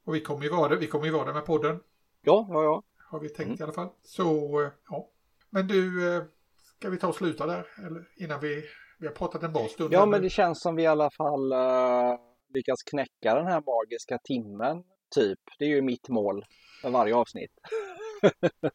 [0.04, 0.76] Och vi kommer ju vara det.
[0.76, 1.80] Vi kommer ju vara det med podden.
[2.22, 2.82] Ja, ja, ja.
[2.96, 3.60] Har vi tänkt mm.
[3.60, 3.88] i alla fall.
[4.02, 5.10] Så, ja.
[5.50, 6.22] Men du, eh,
[6.78, 7.66] ska vi ta och sluta där?
[7.86, 8.64] Eller innan vi,
[8.98, 9.92] vi har pratat en bra stund.
[9.92, 12.18] Ja, men det känns som vi i alla fall uh,
[12.54, 14.84] lyckas knäcka den här magiska timmen,
[15.14, 15.38] typ.
[15.58, 16.44] Det är ju mitt mål
[16.82, 17.50] för varje avsnitt.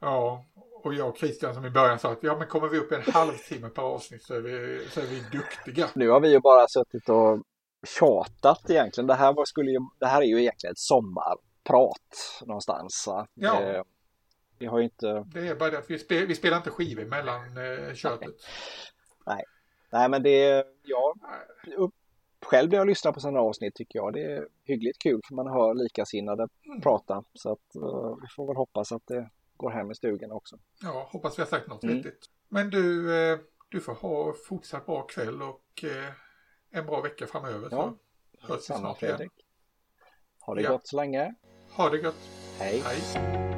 [0.00, 0.44] ja,
[0.84, 3.12] och jag och Christian som i början sa att ja, men kommer vi upp en
[3.12, 5.88] halvtimme per avsnitt så är vi, så är vi duktiga.
[5.94, 7.42] Nu har vi ju bara suttit och
[7.86, 9.06] tjatat egentligen.
[9.06, 13.08] Det här, var, skulle ju, det här är ju egentligen ett sommarprat någonstans.
[13.34, 13.62] Ja.
[13.62, 13.82] Eh,
[14.58, 15.24] vi har ju inte...
[15.26, 18.34] Det är bara det att vi, spel, vi spelar inte skivor mellan eh, köttet.
[19.26, 19.44] Nej.
[19.92, 20.64] Nej, men det är...
[20.82, 21.14] Ja,
[21.76, 21.94] upp,
[22.42, 25.46] själv när jag lyssnar på sådana avsnitt tycker jag det är hyggligt kul för man
[25.46, 26.80] hör likasinnade mm.
[26.80, 27.24] prata.
[27.34, 30.58] Så att uh, vi får väl hoppas att det går hem i stugan också.
[30.82, 31.96] Ja, hoppas vi har sagt något mm.
[31.96, 32.26] vettigt.
[32.48, 33.38] Men du, eh,
[33.68, 36.12] du får ha fortsatt bra kväll och eh,
[36.70, 37.68] en bra vecka framöver.
[37.70, 37.94] Ja,
[38.40, 39.20] så hörs vi snart Fredrik.
[39.20, 39.30] igen.
[40.40, 40.70] Ha det ja.
[40.70, 41.34] gott så länge.
[41.70, 42.28] Ha det gott.
[42.58, 42.82] Hej.
[42.84, 43.55] Hej.